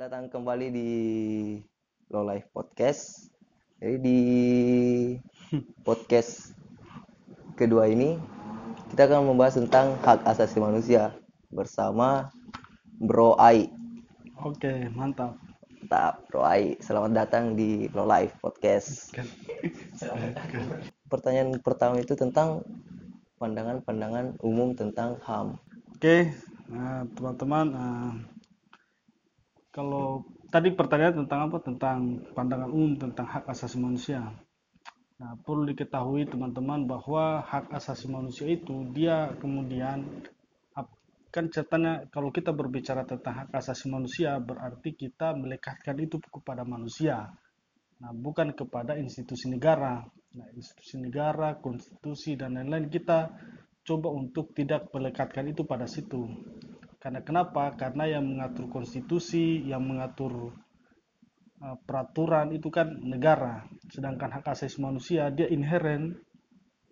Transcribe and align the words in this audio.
datang 0.00 0.32
kembali 0.32 0.72
di 0.72 0.90
Low 2.08 2.24
Life 2.24 2.48
Podcast. 2.56 3.28
Jadi 3.84 4.00
di 4.00 4.20
podcast 5.86 6.56
kedua 7.52 7.84
ini 7.84 8.16
kita 8.88 9.04
akan 9.04 9.28
membahas 9.28 9.60
tentang 9.60 10.00
hak 10.00 10.24
asasi 10.24 10.56
manusia 10.56 11.12
bersama 11.52 12.32
Bro 12.96 13.36
Ai. 13.36 13.68
Oke, 14.40 14.88
mantap. 14.96 15.36
Mantap, 15.68 16.24
Bro 16.32 16.48
Ai. 16.48 16.80
Selamat 16.80 17.20
datang 17.20 17.52
di 17.52 17.84
Low 17.92 18.08
Life 18.08 18.40
Podcast. 18.40 19.12
Pertanyaan 21.12 21.60
pertama 21.60 22.00
itu 22.00 22.16
tentang 22.16 22.64
pandangan-pandangan 23.36 24.40
umum 24.40 24.72
tentang 24.72 25.20
HAM. 25.20 25.60
Oke, 25.92 26.32
nah, 26.72 27.04
teman-teman, 27.12 27.66
nah, 27.68 28.16
kalau 29.70 30.26
tadi 30.50 30.74
pertanyaan 30.74 31.24
tentang 31.24 31.40
apa? 31.46 31.58
Tentang 31.62 31.98
pandangan 32.34 32.70
umum 32.70 32.98
tentang 32.98 33.26
hak 33.26 33.46
asasi 33.46 33.78
manusia. 33.78 34.26
Nah, 35.20 35.36
perlu 35.36 35.68
diketahui 35.68 36.26
teman-teman 36.26 36.88
bahwa 36.90 37.44
hak 37.44 37.70
asasi 37.76 38.10
manusia 38.10 38.48
itu 38.50 38.88
dia 38.90 39.30
kemudian 39.38 40.26
kan 41.30 41.46
catatannya 41.46 42.10
kalau 42.10 42.34
kita 42.34 42.50
berbicara 42.50 43.06
tentang 43.06 43.46
hak 43.46 43.54
asasi 43.54 43.86
manusia 43.86 44.34
berarti 44.42 44.98
kita 44.98 45.30
melekatkan 45.38 45.94
itu 46.02 46.18
kepada 46.18 46.66
manusia. 46.66 47.30
Nah, 48.02 48.10
bukan 48.10 48.50
kepada 48.50 48.98
institusi 48.98 49.46
negara. 49.46 50.02
Nah, 50.34 50.48
institusi 50.58 50.98
negara, 50.98 51.54
konstitusi 51.62 52.34
dan 52.34 52.58
lain-lain 52.58 52.90
kita 52.90 53.30
coba 53.86 54.08
untuk 54.10 54.50
tidak 54.58 54.90
melekatkan 54.90 55.46
itu 55.46 55.62
pada 55.62 55.86
situ. 55.86 56.26
Karena 57.00 57.24
kenapa? 57.24 57.72
Karena 57.80 58.04
yang 58.04 58.28
mengatur 58.28 58.68
konstitusi, 58.68 59.64
yang 59.64 59.88
mengatur 59.88 60.52
uh, 61.64 61.76
peraturan 61.88 62.52
itu 62.52 62.68
kan 62.68 62.92
negara. 63.00 63.64
Sedangkan 63.88 64.28
hak 64.28 64.52
asasi 64.52 64.84
manusia 64.84 65.32
dia 65.32 65.48
inheren 65.48 66.20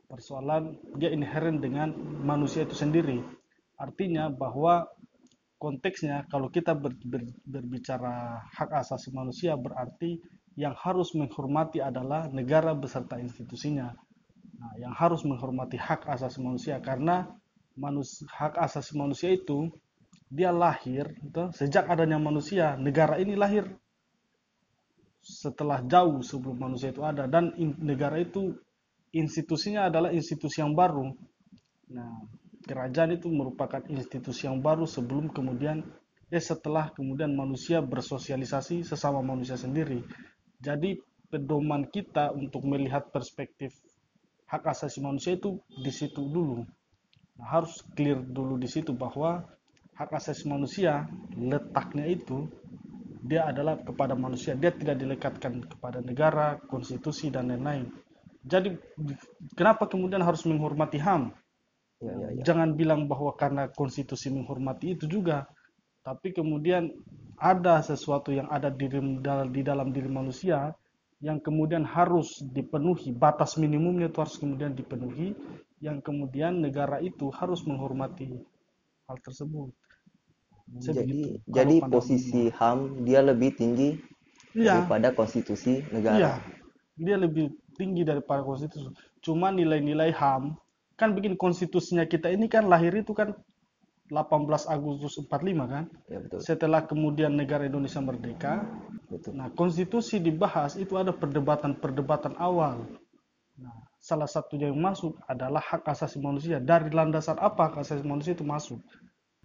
persoalan 0.09 0.81
dia 0.97 1.13
inheren 1.13 1.61
dengan 1.61 1.93
manusia 2.25 2.65
itu 2.65 2.73
sendiri. 2.73 3.21
Artinya 3.77 4.33
bahwa 4.33 4.89
konteksnya 5.61 6.25
kalau 6.33 6.49
kita 6.49 6.73
ber, 6.73 6.97
ber, 7.05 7.29
berbicara 7.45 8.41
hak 8.49 8.71
asasi 8.81 9.13
manusia 9.13 9.61
berarti 9.61 10.17
yang 10.57 10.73
harus 10.73 11.13
menghormati 11.13 11.85
adalah 11.85 12.27
negara 12.33 12.73
beserta 12.73 13.21
institusinya. 13.21 13.93
Nah, 14.59 14.73
yang 14.81 14.91
harus 14.97 15.23
menghormati 15.23 15.79
hak 15.79 16.09
asasi 16.09 16.43
manusia 16.43 16.81
karena 16.83 17.29
manus, 17.79 18.27
hak 18.27 18.59
asasi 18.59 18.99
manusia 18.99 19.31
itu 19.31 19.71
dia 20.29 20.53
lahir 20.53 21.09
gitu, 21.25 21.49
sejak 21.57 21.89
adanya 21.89 22.21
manusia 22.21 22.77
negara 22.77 23.17
ini 23.17 23.35
lahir. 23.35 23.65
Setelah 25.25 25.85
jauh 25.85 26.25
sebelum 26.25 26.57
manusia 26.57 26.93
itu 26.93 27.05
ada. 27.05 27.29
Dan 27.29 27.53
in, 27.61 27.77
negara 27.81 28.17
itu 28.21 28.57
institusinya 29.13 29.89
adalah 29.89 30.13
institusi 30.13 30.61
yang 30.61 30.77
baru. 30.77 31.13
Nah 31.93 32.29
kerajaan 32.69 33.17
itu 33.17 33.33
merupakan 33.33 33.81
institusi 33.89 34.45
yang 34.45 34.61
baru 34.61 34.85
sebelum 34.85 35.33
kemudian 35.33 35.81
eh 36.29 36.45
setelah 36.45 36.93
kemudian 36.93 37.33
manusia 37.33 37.81
bersosialisasi 37.81 38.85
sesama 38.85 39.25
manusia 39.25 39.57
sendiri. 39.57 40.05
Jadi 40.61 41.01
pedoman 41.33 41.89
kita 41.89 42.37
untuk 42.37 42.69
melihat 42.69 43.09
perspektif 43.09 43.73
hak 44.49 44.65
asasi 44.65 45.01
manusia 45.01 45.37
itu 45.37 45.61
di 45.69 45.93
situ 45.93 46.25
dulu. 46.25 46.65
Nah, 47.41 47.49
harus 47.49 47.81
clear 47.97 48.21
dulu 48.21 48.61
di 48.61 48.69
situ 48.69 48.93
bahwa 48.93 49.45
hak 49.99 50.15
asasi 50.15 50.47
manusia 50.47 51.11
letaknya 51.35 52.07
itu 52.07 52.47
dia 53.19 53.51
adalah 53.51 53.83
kepada 53.83 54.15
manusia. 54.15 54.55
Dia 54.55 54.71
tidak 54.71 54.95
dilekatkan 55.03 55.67
kepada 55.67 55.99
negara 55.99 56.63
konstitusi 56.71 57.35
dan 57.35 57.51
lain-lain. 57.51 57.91
Jadi 58.47 58.79
kenapa 59.59 59.91
kemudian 59.91 60.23
harus 60.23 60.47
menghormati 60.47 61.03
HAM? 61.03 61.35
Ya, 61.99 62.15
ya, 62.15 62.29
ya. 62.31 62.43
jangan 62.47 62.79
bilang 62.79 63.11
bahwa 63.11 63.35
karena 63.35 63.67
konstitusi 63.75 64.31
menghormati 64.31 64.95
itu 64.95 65.11
juga 65.11 65.51
tapi 66.07 66.31
kemudian 66.31 66.95
ada 67.43 67.83
sesuatu 67.83 68.31
yang 68.31 68.47
ada 68.55 68.71
di, 68.71 68.87
di 69.51 69.63
dalam 69.67 69.91
diri 69.91 70.07
manusia 70.07 70.71
yang 71.19 71.43
kemudian 71.43 71.83
harus 71.83 72.39
dipenuhi. 72.55 73.11
Batas 73.11 73.59
minimumnya 73.59 74.07
itu 74.07 74.23
harus 74.23 74.39
kemudian 74.39 74.79
dipenuhi 74.79 75.35
yang 75.83 75.99
kemudian 75.99 76.63
negara 76.63 77.03
itu 77.03 77.35
harus 77.35 77.67
menghormati 77.67 78.31
hal 79.11 79.19
tersebut 79.19 79.75
Jadi 80.69 80.85
Sebegitu. 80.85 81.29
jadi 81.49 81.77
Kalau 81.81 81.93
posisi 81.93 82.43
HAM 82.53 82.79
dia 83.09 83.21
lebih 83.25 83.57
tinggi 83.57 83.97
Iya, 84.57 84.85
daripada 84.85 85.13
konstitusi 85.17 85.81
iya. 85.81 85.93
negara. 85.93 86.33
Dia 86.99 87.17
lebih 87.17 87.53
tinggi 87.79 88.03
daripada 88.03 88.43
konstitusi. 88.43 88.91
Cuma 89.23 89.55
nilai-nilai 89.55 90.11
HAM 90.13 90.57
kan 90.99 91.15
bikin 91.15 91.39
konstitusinya 91.39 92.03
kita 92.11 92.27
ini 92.35 92.51
kan 92.51 92.67
lahir 92.67 92.91
itu 92.91 93.15
kan 93.15 93.39
18 94.11 94.67
Agustus 94.73 95.21
45 95.21 95.69
kan. 95.69 95.85
Ya 96.09 96.19
betul. 96.19 96.39
Setelah 96.41 96.81
kemudian 96.89 97.37
negara 97.37 97.69
Indonesia 97.69 98.01
merdeka, 98.01 98.65
Betul. 99.13 99.37
nah 99.37 99.53
konstitusi 99.53 100.17
dibahas 100.19 100.81
itu 100.81 100.97
ada 100.97 101.13
perdebatan-perdebatan 101.13 102.41
awal. 102.41 102.89
Nah, 103.61 103.77
salah 104.01 104.27
satu 104.27 104.57
yang 104.57 104.75
masuk 104.81 105.13
adalah 105.29 105.61
hak 105.61 105.85
asasi 105.85 106.19
manusia. 106.25 106.57
Dari 106.57 106.89
landasan 106.89 107.37
apa 107.37 107.69
hak 107.69 107.85
asasi 107.85 108.03
manusia 108.03 108.33
itu 108.33 108.49
masuk? 108.49 108.81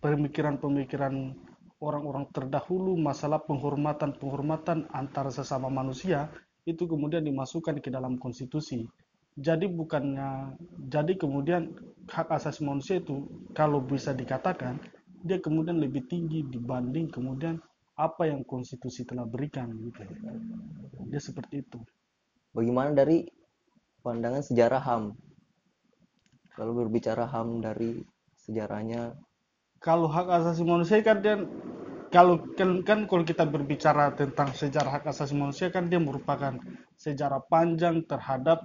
Pemikiran-pemikiran 0.03 1.31
orang-orang 1.79 2.27
terdahulu 2.35 2.99
masalah 2.99 3.39
penghormatan-penghormatan 3.47 4.91
antara 4.91 5.31
sesama 5.31 5.71
manusia 5.71 6.27
itu 6.67 6.83
kemudian 6.83 7.23
dimasukkan 7.23 7.79
ke 7.79 7.87
dalam 7.87 8.19
konstitusi. 8.19 8.83
Jadi 9.39 9.65
bukannya 9.71 10.59
jadi 10.91 11.15
kemudian 11.15 11.71
hak 12.11 12.35
asasi 12.35 12.67
manusia 12.67 12.99
itu 12.99 13.25
kalau 13.55 13.79
bisa 13.79 14.11
dikatakan 14.11 14.77
dia 15.23 15.39
kemudian 15.39 15.79
lebih 15.79 16.03
tinggi 16.05 16.43
dibanding 16.45 17.07
kemudian 17.09 17.57
apa 17.97 18.27
yang 18.27 18.43
konstitusi 18.43 19.07
telah 19.07 19.25
berikan 19.25 19.71
gitu. 19.79 20.03
Dia 21.09 21.21
seperti 21.23 21.63
itu. 21.63 21.79
Bagaimana 22.53 22.93
dari 22.93 23.25
pandangan 24.05 24.43
sejarah 24.45 24.81
HAM? 24.83 25.03
Kalau 26.53 26.73
berbicara 26.77 27.25
HAM 27.25 27.65
dari 27.65 28.05
sejarahnya, 28.37 29.17
Kalau 29.83 30.07
hak 30.07 30.31
asasi 30.31 30.63
manusia 30.63 31.03
kan 31.03 31.19
dia 31.19 31.43
kalau 32.07 32.39
kan, 32.55 32.79
kan 32.87 33.03
kalau 33.03 33.27
kita 33.27 33.43
berbicara 33.43 34.15
tentang 34.15 34.55
sejarah 34.55 35.01
hak 35.01 35.11
asasi 35.11 35.35
manusia 35.35 35.67
kan 35.75 35.91
dia 35.91 35.99
merupakan 35.99 36.55
sejarah 36.95 37.43
panjang 37.51 37.99
terhadap 38.07 38.63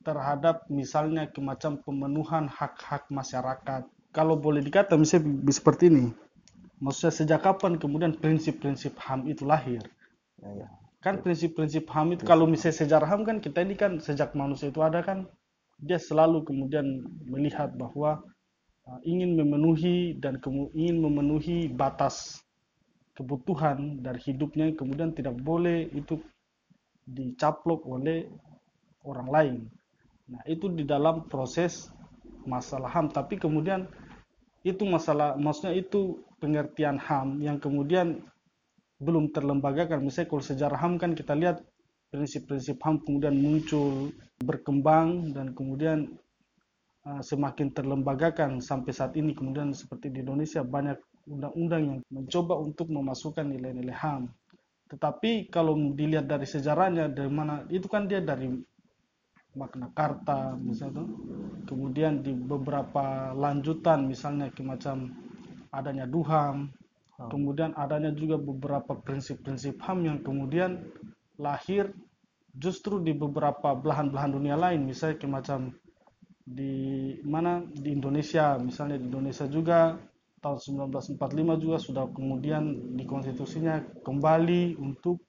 terhadap 0.00 0.64
misalnya 0.72 1.28
kemacam 1.28 1.76
pemenuhan 1.84 2.48
hak-hak 2.48 3.04
masyarakat. 3.12 3.84
Kalau 4.16 4.40
boleh 4.40 4.64
dikata 4.64 4.96
misalnya 4.96 5.44
seperti 5.52 5.92
ini. 5.92 6.06
Maksudnya 6.80 7.12
sejak 7.12 7.40
kapan 7.44 7.76
kemudian 7.76 8.16
prinsip-prinsip 8.16 8.96
HAM 8.96 9.28
itu 9.28 9.44
lahir? 9.44 9.84
ya, 10.40 10.50
ya. 10.64 10.68
Kan 11.04 11.20
prinsip-prinsip 11.20 11.84
HAM 11.84 12.16
itu 12.16 12.22
kalau 12.24 12.48
misalnya 12.48 12.80
sejarah 12.80 13.08
HAM 13.12 13.28
kan 13.28 13.36
kita 13.44 13.60
ini 13.60 13.76
kan 13.76 14.00
sejak 14.00 14.32
manusia 14.32 14.72
itu 14.72 14.80
ada 14.80 15.04
kan 15.04 15.28
dia 15.80 16.00
selalu 16.00 16.46
kemudian 16.48 17.04
melihat 17.28 17.74
bahwa 17.76 18.24
ingin 19.04 19.36
memenuhi 19.40 20.16
dan 20.20 20.36
ingin 20.76 21.00
memenuhi 21.00 21.72
batas 21.72 22.44
kebutuhan 23.16 24.02
dari 24.02 24.20
hidupnya 24.20 24.74
kemudian 24.74 25.14
tidak 25.14 25.38
boleh 25.40 25.88
itu 25.94 26.20
dicaplok 27.06 27.84
oleh 27.86 28.28
orang 29.04 29.28
lain. 29.28 29.56
Nah, 30.28 30.40
itu 30.48 30.72
di 30.72 30.88
dalam 30.88 31.28
proses 31.28 31.92
masalah 32.44 32.88
HAM 32.92 33.12
tapi 33.12 33.36
kemudian 33.36 33.88
itu 34.64 34.84
masalah 34.88 35.36
maksudnya 35.36 35.76
itu 35.76 36.24
pengertian 36.40 36.96
HAM 36.96 37.40
yang 37.44 37.60
kemudian 37.60 38.24
belum 39.00 39.32
terlembagakan. 39.32 40.00
Misalnya 40.00 40.32
kalau 40.32 40.44
sejarah 40.44 40.80
HAM 40.80 40.96
kan 40.96 41.12
kita 41.12 41.36
lihat 41.36 41.60
prinsip-prinsip 42.08 42.80
HAM 42.80 43.04
kemudian 43.04 43.36
muncul, 43.36 44.12
berkembang 44.40 45.36
dan 45.36 45.52
kemudian 45.52 46.16
semakin 47.04 47.72
terlembagakan 47.72 48.64
sampai 48.64 48.92
saat 48.96 49.12
ini. 49.20 49.36
Kemudian 49.36 49.76
seperti 49.76 50.08
di 50.08 50.24
Indonesia 50.24 50.64
banyak 50.64 50.96
undang-undang 51.28 51.82
yang 51.84 51.98
mencoba 52.12 52.56
untuk 52.60 52.88
memasukkan 52.92 53.44
nilai-nilai 53.48 53.94
HAM. 53.96 54.28
Tetapi 54.88 55.48
kalau 55.48 55.76
dilihat 55.96 56.28
dari 56.28 56.44
sejarahnya 56.44 57.08
dari 57.08 57.30
mana 57.32 57.64
itu 57.72 57.88
kan 57.88 58.04
dia 58.04 58.20
dari 58.20 58.52
Magna 59.54 59.86
Carta 59.94 60.58
misalnya 60.58 61.06
tuh. 61.06 61.08
kemudian 61.70 62.20
di 62.20 62.34
beberapa 62.34 63.30
lanjutan 63.38 64.10
misalnya 64.10 64.50
macam 64.66 65.14
adanya 65.70 66.10
duham 66.10 66.74
kemudian 67.30 67.70
adanya 67.78 68.10
juga 68.10 68.34
beberapa 68.34 68.98
prinsip-prinsip 68.98 69.78
HAM 69.78 69.98
yang 70.02 70.18
kemudian 70.26 70.82
lahir 71.38 71.94
justru 72.58 72.98
di 72.98 73.14
beberapa 73.14 73.78
belahan-belahan 73.78 74.34
dunia 74.34 74.58
lain 74.58 74.90
misalnya 74.90 75.26
macam 75.30 75.70
di 76.44 77.16
mana 77.24 77.64
di 77.64 77.96
Indonesia 77.96 78.60
misalnya 78.60 79.00
di 79.00 79.08
Indonesia 79.08 79.48
juga 79.48 79.96
tahun 80.44 80.60
1945 80.92 81.64
juga 81.64 81.76
sudah 81.80 82.04
kemudian 82.12 82.92
di 82.92 83.08
konstitusinya 83.08 83.80
kembali 84.04 84.76
untuk 84.76 85.24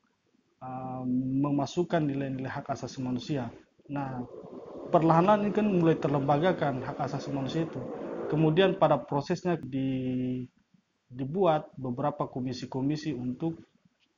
uh, 0.60 1.08
memasukkan 1.40 2.04
nilai-nilai 2.04 2.52
hak 2.52 2.68
asasi 2.76 3.00
manusia. 3.00 3.48
Nah, 3.88 4.28
perlahan-lahan 4.92 5.48
ini 5.48 5.52
kan 5.56 5.68
mulai 5.72 5.96
terlembagakan 5.96 6.84
hak 6.84 7.00
asasi 7.00 7.32
manusia 7.32 7.64
itu. 7.64 7.80
Kemudian 8.28 8.76
pada 8.76 9.00
prosesnya 9.00 9.56
di, 9.56 10.44
dibuat 11.08 11.72
beberapa 11.80 12.28
komisi-komisi 12.28 13.16
untuk 13.16 13.56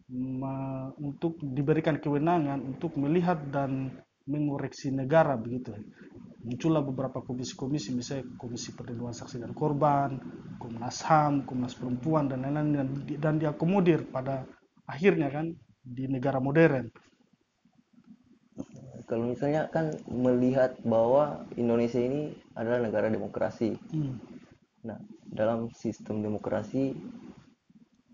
me, 0.10 0.90
untuk 0.98 1.38
diberikan 1.44 2.00
kewenangan 2.00 2.64
untuk 2.64 2.96
melihat 2.98 3.38
dan 3.52 3.92
mengoreksi 4.28 4.92
negara 4.92 5.34
begitu. 5.40 5.74
Muncullah 6.44 6.80
beberapa 6.86 7.20
komisi-komisi 7.20 7.92
misalnya 7.92 8.30
Komisi 8.40 8.72
Perlindungan 8.72 9.12
Saksi 9.12 9.44
dan 9.44 9.52
Korban, 9.52 10.16
Komnas 10.62 11.04
HAM, 11.04 11.44
Komnas 11.44 11.76
Perempuan 11.76 12.32
dan 12.32 12.48
lain-lain 12.48 12.72
dan, 12.72 12.88
dan 13.20 13.36
diakomodir 13.42 14.08
pada 14.08 14.48
akhirnya 14.88 15.28
kan 15.28 15.52
di 15.84 16.08
negara 16.08 16.40
modern 16.40 16.88
kalau 19.08 19.32
misalnya 19.32 19.72
kan 19.72 19.96
melihat 20.12 20.76
bahwa 20.84 21.48
Indonesia 21.56 22.04
ini 22.04 22.36
adalah 22.60 22.84
negara 22.84 23.08
demokrasi. 23.08 23.80
Hmm. 23.96 24.20
Nah, 24.84 25.00
dalam 25.32 25.72
sistem 25.72 26.20
demokrasi 26.20 26.92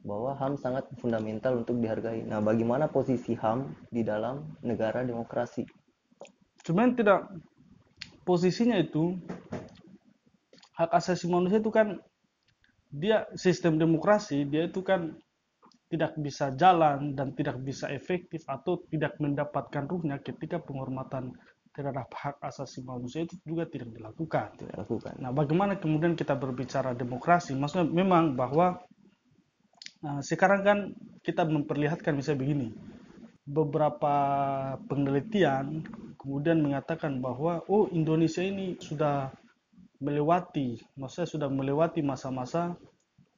bahwa 0.05 0.37
HAM 0.37 0.61
sangat 0.61 0.85
fundamental 1.01 1.65
untuk 1.65 1.81
dihargai. 1.81 2.21
Nah, 2.29 2.45
bagaimana 2.45 2.93
posisi 2.93 3.33
HAM 3.33 3.89
di 3.89 4.05
dalam 4.05 4.53
negara 4.61 5.01
demokrasi? 5.01 5.65
Cuman 6.63 6.95
tidak 6.95 7.27
posisinya 8.23 8.79
itu 8.79 9.19
hak 10.79 10.89
asasi 10.95 11.27
manusia 11.29 11.59
itu 11.59 11.69
kan 11.69 11.99
dia 12.93 13.27
sistem 13.35 13.77
demokrasi 13.77 14.45
dia 14.47 14.69
itu 14.69 14.81
kan 14.81 15.13
tidak 15.91 16.17
bisa 16.17 16.49
jalan 16.57 17.13
dan 17.13 17.37
tidak 17.37 17.61
bisa 17.61 17.85
efektif 17.93 18.41
atau 18.49 18.81
tidak 18.89 19.13
mendapatkan 19.21 19.85
ruhnya 19.85 20.17
ketika 20.17 20.57
penghormatan 20.57 21.37
terhadap 21.73 22.09
hak 22.13 22.37
asasi 22.41 22.81
manusia 22.81 23.25
itu 23.25 23.37
juga 23.45 23.65
tidak 23.69 23.93
dilakukan. 23.93 24.57
Tidak 24.57 24.73
dilakukan. 24.73 25.13
Nah, 25.21 25.29
bagaimana 25.33 25.77
kemudian 25.77 26.13
kita 26.17 26.37
berbicara 26.37 26.93
demokrasi? 26.97 27.53
Maksudnya 27.57 27.89
memang 27.89 28.33
bahwa 28.33 28.81
nah, 30.01 30.21
sekarang 30.21 30.61
kan 30.65 30.77
kita 31.25 31.45
memperlihatkan 31.45 32.13
bisa 32.17 32.37
begini. 32.37 32.73
Beberapa 33.45 34.15
penelitian 34.85 35.85
kemudian 36.23 36.63
mengatakan 36.63 37.19
bahwa 37.19 37.61
oh 37.67 37.91
Indonesia 37.91 38.39
ini 38.39 38.79
sudah 38.79 39.29
melewati, 39.99 40.79
maksudnya 40.95 41.27
sudah 41.27 41.49
melewati 41.51 41.99
masa-masa 41.99 42.75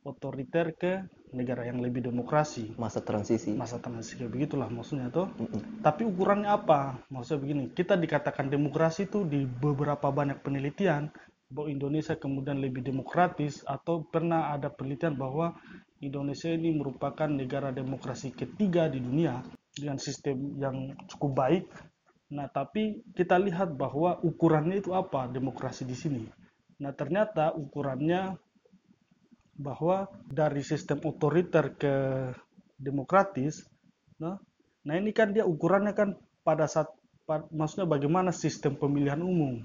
otoriter 0.05 0.77
ke 0.77 1.01
negara 1.33 1.65
yang 1.65 1.81
lebih 1.81 2.05
demokrasi. 2.05 2.77
Masa 2.77 3.01
transisi. 3.01 3.57
Masa 3.57 3.81
transisi 3.81 4.21
begitulah 4.29 4.69
maksudnya 4.69 5.09
tuh. 5.09 5.33
Mm 5.33 5.49
-mm. 5.49 5.61
tapi 5.81 6.05
ukurannya 6.05 6.49
apa? 6.53 7.01
Maksudnya 7.09 7.41
begini 7.41 7.63
kita 7.73 7.97
dikatakan 7.97 8.47
demokrasi 8.47 9.09
itu 9.09 9.25
di 9.25 9.43
beberapa 9.49 10.13
banyak 10.13 10.45
penelitian 10.45 11.09
bahwa 11.49 11.67
Indonesia 11.69 12.17
kemudian 12.17 12.61
lebih 12.61 12.85
demokratis 12.85 13.65
atau 13.65 14.05
pernah 14.05 14.53
ada 14.53 14.69
penelitian 14.69 15.17
bahwa 15.17 15.57
Indonesia 16.01 16.53
ini 16.53 16.73
merupakan 16.73 17.29
negara 17.29 17.73
demokrasi 17.73 18.33
ketiga 18.33 18.89
di 18.89 19.01
dunia 19.01 19.41
dengan 19.73 19.97
sistem 19.97 20.57
yang 20.57 20.93
cukup 21.09 21.31
baik 21.33 21.63
nah 22.31 22.50
tapi 22.50 23.06
kita 23.13 23.38
lihat 23.38 23.77
bahwa 23.77 24.18
ukurannya 24.25 24.81
itu 24.81 24.92
apa 24.94 25.30
demokrasi 25.30 25.86
di 25.86 25.94
sini 25.94 26.24
nah 26.81 26.92
ternyata 26.92 27.54
ukurannya 27.54 28.36
bahwa 29.56 30.12
dari 30.27 30.60
sistem 30.62 31.00
otoriter 31.07 31.80
ke 31.80 31.95
demokratis, 32.75 33.63
nah, 34.19 34.36
nah 34.83 34.95
ini 35.00 35.16
kan 35.16 35.31
dia 35.31 35.48
ukurannya 35.48 35.95
kan 35.95 36.19
pada 36.44 36.68
saat, 36.68 36.92
pad, 37.24 37.48
maksudnya 37.56 37.88
bagaimana 37.88 38.36
sistem 38.36 38.75
pemilihan 38.75 39.19
umum. 39.24 39.63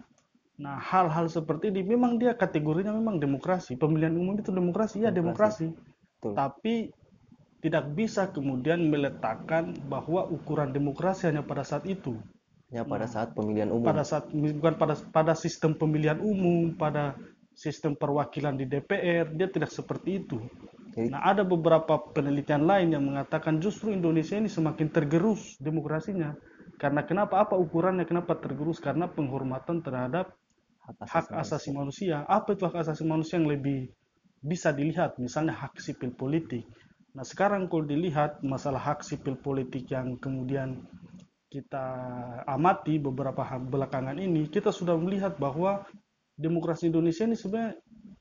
Nah 0.60 0.78
hal-hal 0.78 1.26
seperti 1.26 1.74
ini 1.74 1.82
memang 1.82 2.22
dia 2.22 2.38
kategorinya 2.38 2.94
memang 2.94 3.18
demokrasi, 3.18 3.74
pemilihan 3.74 4.14
umum 4.14 4.38
itu 4.38 4.54
demokrasi, 4.54 5.02
ya 5.02 5.10
demokrasi, 5.10 5.74
demokrasi. 5.74 6.36
tapi 6.38 6.74
tidak 7.60 7.92
bisa 7.92 8.30
kemudian 8.32 8.88
meletakkan 8.88 9.76
bahwa 9.90 10.24
ukuran 10.30 10.72
demokrasi 10.72 11.28
hanya 11.28 11.44
pada 11.44 11.66
saat 11.66 11.84
itu. 11.84 12.16
Ya 12.70 12.86
pada 12.86 13.06
nah, 13.06 13.10
saat 13.10 13.28
pemilihan 13.34 13.70
umum. 13.74 13.86
Pada 13.90 14.06
saat 14.06 14.30
bukan 14.30 14.74
pada 14.78 14.94
pada 15.10 15.34
sistem 15.34 15.74
pemilihan 15.74 16.22
umum, 16.22 16.70
pada 16.78 17.18
sistem 17.50 17.98
perwakilan 17.98 18.54
di 18.54 18.64
DPR, 18.64 19.26
dia 19.34 19.50
tidak 19.50 19.74
seperti 19.74 20.22
itu. 20.22 20.38
Nah, 21.10 21.22
ada 21.22 21.46
beberapa 21.46 21.98
penelitian 22.14 22.66
lain 22.66 22.94
yang 22.94 23.04
mengatakan 23.06 23.62
justru 23.62 23.94
Indonesia 23.94 24.34
ini 24.34 24.50
semakin 24.50 24.90
tergerus 24.90 25.58
demokrasinya. 25.62 26.34
Karena 26.78 27.06
kenapa? 27.06 27.42
Apa 27.42 27.54
ukurannya? 27.54 28.06
Kenapa 28.06 28.38
tergerus? 28.38 28.82
Karena 28.82 29.06
penghormatan 29.06 29.82
terhadap 29.84 30.34
hak 30.82 30.96
asasi, 30.98 31.14
hak 31.14 31.26
asasi 31.30 31.70
manusia. 31.70 32.16
manusia. 32.22 32.30
Apa 32.30 32.48
itu 32.54 32.62
hak 32.66 32.76
asasi 32.86 33.02
manusia 33.06 33.34
yang 33.38 33.48
lebih 33.50 33.78
bisa 34.42 34.74
dilihat? 34.74 35.14
Misalnya 35.22 35.54
hak 35.54 35.78
sipil 35.78 36.10
politik. 36.10 36.66
Nah, 37.14 37.22
sekarang 37.22 37.70
kalau 37.70 37.86
dilihat 37.86 38.42
masalah 38.42 38.82
hak 38.82 39.02
sipil 39.06 39.38
politik 39.38 39.90
yang 39.90 40.18
kemudian 40.18 40.80
kita 41.50 41.86
amati 42.46 43.02
beberapa 43.02 43.42
belakangan 43.58 44.14
ini, 44.22 44.46
kita 44.46 44.70
sudah 44.70 44.94
melihat 44.94 45.34
bahwa 45.36 45.82
demokrasi 46.38 46.88
Indonesia 46.94 47.26
ini 47.26 47.34
sebenarnya 47.34 47.74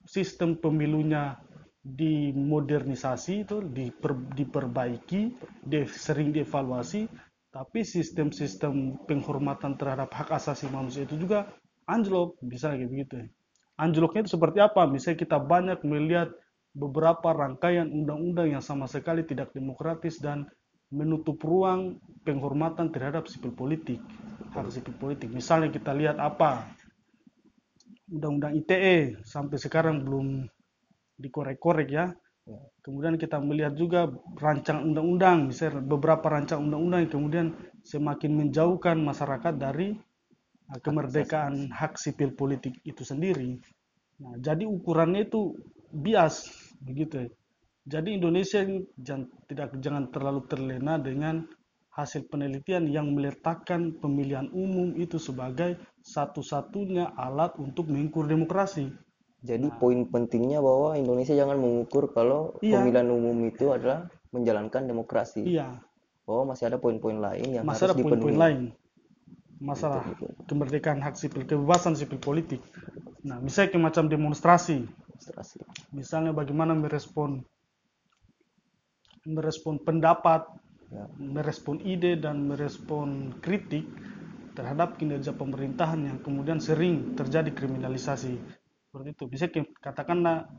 sistem 0.10 0.58
pemilunya 0.58 1.38
dimodernisasi 1.86 3.46
itu 3.46 3.62
diper, 3.70 4.18
diperbaiki, 4.34 5.22
di, 5.62 5.80
sering 5.88 6.34
dievaluasi, 6.34 7.06
tapi 7.54 7.86
sistem-sistem 7.86 9.06
penghormatan 9.06 9.78
terhadap 9.78 10.10
hak 10.10 10.34
asasi 10.34 10.66
manusia 10.74 11.06
itu 11.06 11.16
juga 11.16 11.50
anjlok, 11.86 12.38
bisa 12.42 12.74
kayak 12.74 12.90
begitu. 12.90 13.16
Anjloknya 13.80 14.28
itu 14.28 14.36
seperti 14.36 14.60
apa? 14.60 14.84
Misalnya 14.90 15.18
kita 15.24 15.38
banyak 15.40 15.80
melihat 15.88 16.34
beberapa 16.76 17.32
rangkaian 17.32 17.88
undang-undang 17.90 18.60
yang 18.60 18.64
sama 18.66 18.86
sekali 18.86 19.26
tidak 19.26 19.56
demokratis 19.56 20.20
dan 20.22 20.46
menutup 20.90 21.38
ruang 21.46 22.02
penghormatan 22.26 22.90
terhadap 22.90 23.30
sipil 23.30 23.54
politik, 23.54 24.02
hak 24.54 24.70
sipil 24.74 24.98
politik. 24.98 25.30
Misalnya 25.30 25.70
kita 25.70 25.94
lihat 25.94 26.18
apa 26.18 26.66
undang-undang 28.10 28.58
ITE 28.58 29.22
sampai 29.22 29.58
sekarang 29.62 30.02
belum 30.02 30.50
dikorek-korek 31.22 31.90
ya. 31.94 32.10
ya. 32.50 32.60
Kemudian 32.82 33.22
kita 33.22 33.38
melihat 33.38 33.78
juga 33.78 34.10
rancangan 34.42 34.82
undang-undang, 34.82 35.54
misalnya 35.54 35.86
beberapa 35.86 36.26
rancangan 36.26 36.66
undang-undang 36.66 37.00
yang 37.06 37.14
kemudian 37.14 37.48
semakin 37.86 38.32
menjauhkan 38.34 38.98
masyarakat 38.98 39.54
dari 39.62 39.94
uh, 40.74 40.80
kemerdekaan 40.82 41.70
hak 41.70 42.02
sipil 42.02 42.34
politik 42.34 42.74
itu 42.82 43.06
sendiri. 43.06 43.62
Nah, 44.20 44.36
jadi 44.42 44.66
ukurannya 44.66 45.30
itu 45.30 45.54
bias 45.94 46.50
begitu. 46.82 47.28
Ya. 47.28 47.30
Jadi 47.90 48.22
Indonesia 48.22 48.62
jangan, 49.02 49.26
tidak 49.50 49.74
jangan 49.82 50.14
terlalu 50.14 50.46
terlena 50.46 51.02
dengan 51.02 51.50
hasil 51.90 52.30
penelitian 52.30 52.86
yang 52.86 53.18
meletakkan 53.18 53.98
pemilihan 53.98 54.46
umum 54.54 54.94
itu 54.94 55.18
sebagai 55.18 55.82
satu-satunya 56.06 57.18
alat 57.18 57.58
untuk 57.58 57.90
mengukur 57.90 58.30
demokrasi. 58.30 58.94
Jadi 59.42 59.74
nah, 59.74 59.78
poin 59.82 60.06
pentingnya 60.06 60.62
bahwa 60.62 60.94
Indonesia 61.02 61.34
jangan 61.34 61.58
mengukur 61.58 62.14
kalau 62.14 62.54
iya, 62.62 62.78
pemilihan 62.78 63.10
umum 63.10 63.36
itu 63.50 63.74
adalah 63.74 64.06
menjalankan 64.30 64.86
demokrasi. 64.86 65.50
Iya. 65.50 65.82
Bahwa 66.30 66.54
masih 66.54 66.70
ada 66.70 66.78
poin-poin 66.78 67.18
lain 67.18 67.58
yang 67.58 67.66
masih 67.66 67.90
harus 67.90 67.98
ada 67.98 68.06
poin-poin 68.06 68.38
lain. 68.38 68.62
Masalah 69.60 70.06
kemerdekaan 70.46 71.02
hak 71.02 71.18
sipil, 71.18 71.44
kebebasan 71.44 71.98
sipil 71.98 72.22
politik. 72.22 72.62
Nah, 73.26 73.42
misalnya 73.42 73.82
macam 73.82 74.08
demonstrasi. 74.08 74.86
demonstrasi. 74.88 75.58
Misalnya 75.92 76.32
bagaimana 76.32 76.78
merespon 76.78 77.44
merespon 79.30 79.78
pendapat 79.82 80.50
ya, 80.90 81.06
merespon 81.22 81.78
ide 81.86 82.18
dan 82.18 82.50
merespon 82.50 83.38
kritik 83.40 83.86
terhadap 84.58 84.98
kinerja 84.98 85.32
pemerintahan 85.38 86.10
yang 86.10 86.18
kemudian 86.20 86.58
sering 86.58 87.14
terjadi 87.14 87.54
kriminalisasi 87.54 88.36
seperti 88.90 89.10
itu 89.14 89.24
bisa 89.30 89.46
katakanlah 89.80 90.50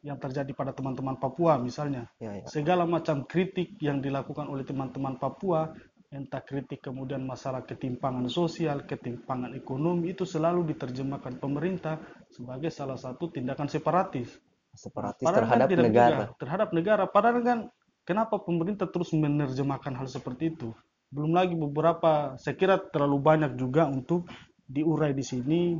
yang 0.00 0.16
terjadi 0.16 0.50
pada 0.56 0.72
teman-teman 0.72 1.16
Papua 1.20 1.60
misalnya 1.60 2.08
ya, 2.18 2.40
ya. 2.40 2.44
segala 2.48 2.88
macam 2.88 3.24
kritik 3.24 3.78
yang 3.78 4.02
dilakukan 4.02 4.48
oleh 4.48 4.64
teman-teman 4.66 5.16
Papua 5.20 5.70
entah 6.10 6.42
kritik 6.42 6.82
kemudian 6.82 7.22
masalah 7.22 7.62
ketimpangan 7.62 8.26
sosial, 8.26 8.82
ketimpangan 8.82 9.54
ekonomi 9.54 10.10
itu 10.10 10.26
selalu 10.26 10.74
diterjemahkan 10.74 11.38
pemerintah 11.38 12.02
sebagai 12.34 12.74
salah 12.74 12.98
satu 12.98 13.30
tindakan 13.30 13.70
separatis. 13.70 14.34
Separatis 14.74 15.22
padahal 15.22 15.46
terhadap 15.46 15.68
kan 15.70 15.78
negara. 15.86 16.10
Juga, 16.10 16.26
terhadap 16.42 16.68
negara. 16.74 17.04
Padahal 17.06 17.38
kan 17.46 17.58
Kenapa 18.04 18.40
pemerintah 18.40 18.88
terus 18.88 19.12
menerjemahkan 19.12 19.94
hal 19.94 20.08
seperti 20.08 20.56
itu? 20.56 20.72
Belum 21.10 21.34
lagi 21.34 21.58
beberapa, 21.58 22.38
saya 22.38 22.54
kira 22.54 22.78
terlalu 22.78 23.18
banyak 23.18 23.52
juga 23.58 23.86
untuk 23.86 24.30
diurai 24.70 25.10
di 25.10 25.24
sini. 25.26 25.78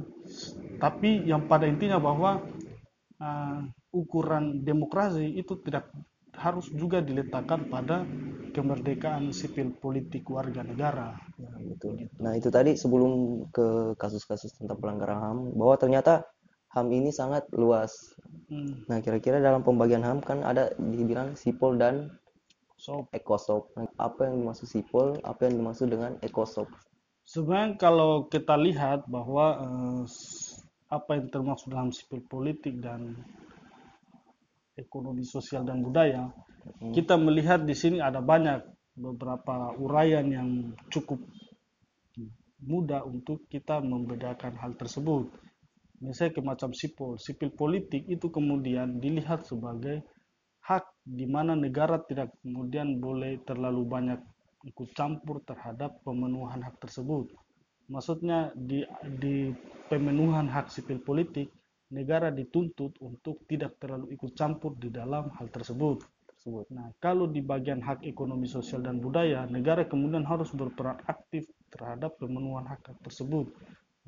Tapi 0.79 1.27
yang 1.27 1.47
pada 1.47 1.71
intinya 1.71 2.03
bahwa 2.03 2.43
uh, 3.23 3.61
ukuran 3.95 4.63
demokrasi 4.67 5.39
itu 5.39 5.59
tidak 5.63 5.91
harus 6.35 6.71
juga 6.71 7.03
diletakkan 7.03 7.67
pada 7.67 8.07
kemerdekaan 8.51 9.31
sipil 9.31 9.75
politik 9.79 10.27
warga 10.31 10.67
negara. 10.67 11.15
Nah. 11.39 11.59
Nah, 12.19 12.33
itu 12.35 12.51
tadi 12.51 12.75
sebelum 12.75 13.45
ke 13.55 13.95
kasus-kasus 13.95 14.59
tentang 14.59 14.79
pelanggaran 14.79 15.19
HAM 15.23 15.39
bahwa 15.55 15.75
ternyata 15.79 16.27
HAM 16.71 16.87
ini 16.95 17.11
sangat 17.11 17.51
luas. 17.51 18.15
Hmm. 18.47 18.87
Nah, 18.87 19.03
kira-kira 19.03 19.43
dalam 19.43 19.67
pembagian 19.67 20.07
HAM 20.07 20.23
kan 20.23 20.47
ada 20.47 20.71
dibilang 20.79 21.35
sipol 21.35 21.75
dan 21.75 22.15
Sop. 22.79 23.11
ekosop. 23.13 23.75
Nah, 23.75 23.91
apa 23.99 24.31
yang 24.31 24.47
dimaksud 24.47 24.71
sipol, 24.71 25.19
apa 25.27 25.51
yang 25.51 25.59
dimaksud 25.61 25.91
dengan 25.91 26.17
ekosop? 26.23 26.71
Sebenarnya 27.27 27.77
kalau 27.77 28.31
kita 28.31 28.55
lihat 28.57 29.05
bahwa 29.11 29.47
eh, 29.61 30.03
apa 30.91 31.11
yang 31.19 31.27
termasuk 31.31 31.71
dalam 31.71 31.91
sipil 31.93 32.23
politik 32.25 32.79
dan 32.81 33.19
ekonomi 34.79 35.27
sosial 35.27 35.67
dan 35.67 35.85
budaya, 35.85 36.31
hmm. 36.81 36.95
kita 36.95 37.19
melihat 37.19 37.67
di 37.67 37.75
sini 37.75 37.99
ada 37.99 38.23
banyak 38.23 38.65
beberapa 38.97 39.75
uraian 39.79 40.27
yang 40.27 40.51
cukup 40.91 41.19
mudah 42.61 43.05
untuk 43.09 43.49
kita 43.49 43.81
membedakan 43.81 44.57
hal 44.61 44.77
tersebut. 44.77 45.33
Misalnya 46.01 46.33
ke 46.33 46.43
macam 46.43 46.71
sipil, 46.73 47.21
sipil 47.21 47.53
politik 47.53 48.09
itu 48.09 48.33
kemudian 48.33 49.01
dilihat 49.01 49.45
sebagai 49.45 50.01
hak 50.65 50.85
di 51.05 51.29
mana 51.29 51.53
negara 51.53 52.01
tidak 52.09 52.33
kemudian 52.41 52.97
boleh 52.97 53.41
terlalu 53.45 53.85
banyak 53.85 54.21
ikut 54.65 54.93
campur 54.97 55.45
terhadap 55.45 56.01
pemenuhan 56.05 56.61
hak 56.65 56.81
tersebut. 56.81 57.33
Maksudnya 57.93 58.55
di, 58.57 58.87
di 59.21 59.51
pemenuhan 59.93 60.49
hak 60.49 60.73
sipil 60.73 61.03
politik 61.05 61.53
negara 61.91 62.31
dituntut 62.31 62.95
untuk 63.03 63.43
tidak 63.51 63.77
terlalu 63.83 64.15
ikut 64.15 64.33
campur 64.39 64.79
di 64.79 64.89
dalam 64.95 65.29
hal 65.37 65.51
tersebut. 65.51 66.01
Nah, 66.73 66.89
kalau 66.97 67.29
di 67.29 67.45
bagian 67.45 67.85
hak 67.85 68.01
ekonomi 68.09 68.49
sosial 68.49 68.81
dan 68.81 68.97
budaya, 68.97 69.45
negara 69.51 69.85
kemudian 69.85 70.25
harus 70.25 70.49
berperan 70.57 70.97
aktif 71.05 71.45
terhadap 71.69 72.17
pemenuhan 72.17 72.65
hak, 72.65 72.81
-hak 72.81 72.97
tersebut. 73.05 73.53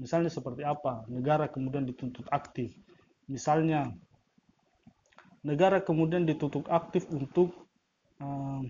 Misalnya 0.01 0.33
seperti 0.33 0.65
apa? 0.65 1.05
Negara 1.09 1.49
kemudian 1.49 1.85
dituntut 1.85 2.25
aktif. 2.33 2.73
Misalnya, 3.29 3.93
negara 5.45 5.83
kemudian 5.83 6.25
dituntut 6.25 6.67
aktif 6.71 7.07
untuk 7.13 7.53
uh, 8.23 8.63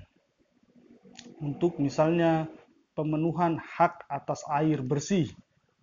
untuk 1.39 1.79
misalnya 1.79 2.49
pemenuhan 2.93 3.61
hak 3.61 4.05
atas 4.09 4.45
air 4.53 4.81
bersih. 4.85 5.31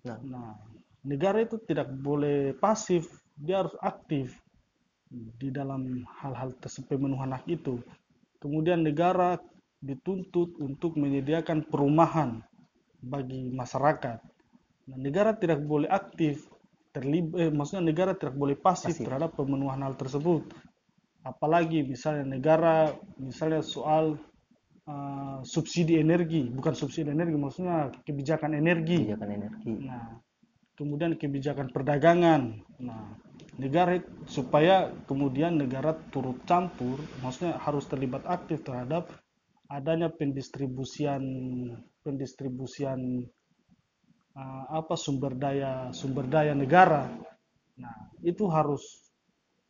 Nah, 0.05 0.17
nah 0.25 0.49
negara 1.03 1.41
itu 1.41 1.57
tidak 1.65 1.89
boleh 1.89 2.53
pasif, 2.57 3.07
dia 3.39 3.63
harus 3.63 3.75
aktif 3.79 4.35
di 5.09 5.49
dalam 5.49 6.05
hal-hal 6.21 6.53
tersebut 6.61 6.97
pemenuhan 6.97 7.33
hak 7.33 7.45
itu. 7.49 7.81
Kemudian 8.39 8.85
negara 8.85 9.41
dituntut 9.79 10.59
untuk 10.59 10.99
menyediakan 10.99 11.65
perumahan 11.65 12.43
bagi 12.99 13.49
masyarakat. 13.51 14.19
Nah, 14.89 14.97
negara 14.97 15.37
tidak 15.37 15.61
boleh 15.61 15.85
aktif 15.85 16.49
terlibat, 16.89 17.37
eh, 17.37 17.51
maksudnya 17.53 17.85
negara 17.85 18.17
tidak 18.17 18.33
boleh 18.33 18.57
pasif, 18.57 18.97
pasif 18.97 19.05
terhadap 19.05 19.37
pemenuhan 19.37 19.85
hal 19.85 19.93
tersebut. 19.93 20.49
Apalagi 21.21 21.85
misalnya 21.85 22.25
negara, 22.25 22.89
misalnya 23.21 23.61
soal 23.61 24.17
uh, 24.89 25.39
subsidi 25.45 26.01
energi, 26.01 26.49
bukan 26.49 26.73
subsidi 26.73 27.11
energi, 27.11 27.37
maksudnya 27.37 27.93
kebijakan 28.01 28.57
energi. 28.57 29.13
Kebijakan 29.13 29.29
energi. 29.29 29.73
Nah, 29.85 30.17
kemudian 30.73 31.13
kebijakan 31.19 31.69
perdagangan. 31.69 32.41
Nah, 32.81 33.13
negara 33.59 33.99
supaya 34.25 34.89
kemudian 35.05 35.59
negara 35.59 35.93
turut 36.09 36.41
campur, 36.47 36.97
maksudnya 37.21 37.59
harus 37.61 37.85
terlibat 37.85 38.23
aktif 38.25 38.63
terhadap 38.63 39.11
adanya 39.69 40.09
pendistribusian 40.09 41.21
pendistribusian 42.01 43.27
apa 44.69 44.93
sumber 44.93 45.33
daya 45.35 45.89
sumber 45.91 46.25
daya 46.29 46.53
negara. 46.53 47.09
Nah, 47.79 47.95
itu 48.21 48.45
harus 48.51 49.09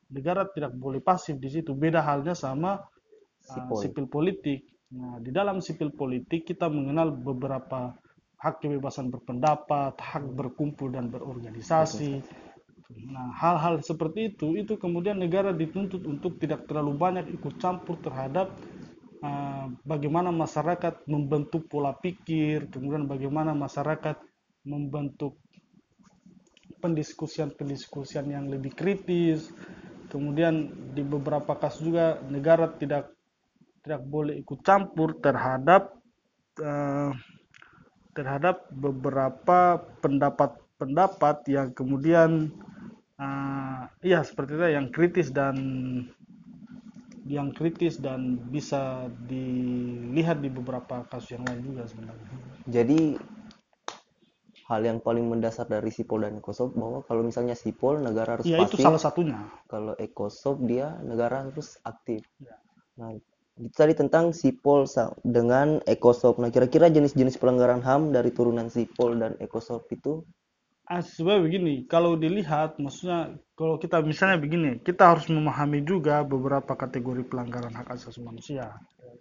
negara 0.10 0.50
tidak 0.50 0.74
boleh 0.74 1.00
pasif 1.00 1.38
di 1.38 1.50
situ. 1.50 1.78
Beda 1.78 2.02
halnya 2.02 2.34
sama 2.34 2.82
uh, 2.82 3.78
sipil 3.78 4.10
politik. 4.10 4.66
Nah, 4.90 5.22
di 5.22 5.30
dalam 5.30 5.62
sipil 5.62 5.94
politik 5.94 6.50
kita 6.50 6.66
mengenal 6.66 7.14
beberapa 7.14 7.94
hak 8.40 8.66
kebebasan 8.66 9.14
berpendapat, 9.14 10.00
hak 10.00 10.26
berkumpul 10.34 10.90
dan 10.90 11.14
berorganisasi. 11.14 12.24
Nah, 12.90 13.30
hal-hal 13.38 13.86
seperti 13.86 14.34
itu, 14.34 14.58
itu 14.58 14.74
kemudian 14.82 15.22
negara 15.22 15.54
dituntut 15.54 16.02
untuk 16.10 16.42
tidak 16.42 16.66
terlalu 16.66 16.98
banyak 16.98 17.26
ikut 17.38 17.62
campur 17.62 18.02
terhadap 18.02 18.50
uh, 19.22 19.70
bagaimana 19.86 20.34
masyarakat 20.34 21.06
membentuk 21.06 21.70
pola 21.70 21.94
pikir, 21.94 22.66
kemudian 22.74 23.06
bagaimana 23.06 23.54
masyarakat 23.54 24.18
membentuk 24.64 25.40
pendiskusian-pendiskusian 26.80 28.32
yang 28.32 28.48
lebih 28.48 28.72
kritis. 28.74 29.52
Kemudian 30.10 30.74
di 30.96 31.06
beberapa 31.06 31.54
kasus 31.54 31.86
juga 31.86 32.18
negara 32.26 32.66
tidak 32.74 33.14
tidak 33.86 34.02
boleh 34.10 34.42
ikut 34.42 34.60
campur 34.66 35.16
terhadap 35.22 35.96
uh, 36.60 37.14
terhadap 38.18 38.68
beberapa 38.74 39.80
pendapat-pendapat 40.02 41.38
yang 41.48 41.70
kemudian 41.78 42.52
uh, 43.22 43.86
ya 44.02 44.26
seperti 44.26 44.58
itu 44.58 44.66
yang 44.74 44.88
kritis 44.90 45.30
dan 45.30 45.56
yang 47.30 47.54
kritis 47.54 48.02
dan 48.02 48.42
bisa 48.50 49.06
dilihat 49.30 50.42
di 50.42 50.50
beberapa 50.50 51.06
kasus 51.14 51.38
yang 51.38 51.46
lain 51.46 51.62
juga 51.62 51.86
sebenarnya. 51.86 52.30
Jadi 52.66 53.22
hal 54.70 54.82
yang 54.86 55.02
paling 55.02 55.26
mendasar 55.26 55.66
dari 55.66 55.90
sipol 55.90 56.22
dan 56.22 56.38
ekosop 56.38 56.78
bahwa 56.78 57.02
kalau 57.10 57.26
misalnya 57.26 57.58
sipol 57.58 57.98
negara 57.98 58.38
harus 58.38 58.46
ya, 58.46 58.62
pasif. 58.62 58.78
itu 58.78 58.86
salah 58.86 59.02
satunya. 59.02 59.42
Kalau 59.66 59.98
ekosop 59.98 60.62
dia 60.62 60.94
negara 61.02 61.50
harus 61.50 61.82
aktif. 61.82 62.22
Ya. 62.38 62.54
Nah, 63.02 63.18
itu 63.58 63.74
tadi 63.74 63.98
tentang 63.98 64.30
sipol 64.30 64.86
dengan 65.26 65.82
ekosop. 65.90 66.38
Nah, 66.38 66.54
kira-kira 66.54 66.94
jenis-jenis 66.94 67.42
pelanggaran 67.42 67.82
HAM 67.82 68.14
dari 68.14 68.30
turunan 68.30 68.70
sipol 68.70 69.18
dan 69.18 69.34
ekosop 69.42 69.90
itu 69.90 70.22
ah, 70.90 71.06
sebenarnya 71.06 71.46
begini, 71.46 71.74
kalau 71.86 72.18
dilihat 72.18 72.82
maksudnya 72.82 73.38
kalau 73.54 73.78
kita 73.78 74.02
misalnya 74.02 74.42
begini, 74.42 74.82
kita 74.82 75.14
harus 75.14 75.30
memahami 75.30 75.86
juga 75.86 76.26
beberapa 76.26 76.74
kategori 76.74 77.30
pelanggaran 77.30 77.74
hak 77.74 77.94
asasi 77.94 78.22
manusia. 78.26 78.74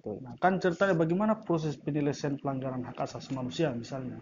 Nah, 0.04 0.36
kan 0.40 0.56
ceritanya 0.56 0.96
bagaimana 0.96 1.36
proses 1.40 1.76
penyelesaian 1.76 2.40
pelanggaran 2.40 2.84
hak 2.88 2.96
asasi 3.00 3.36
manusia 3.36 3.68
misalnya. 3.76 4.20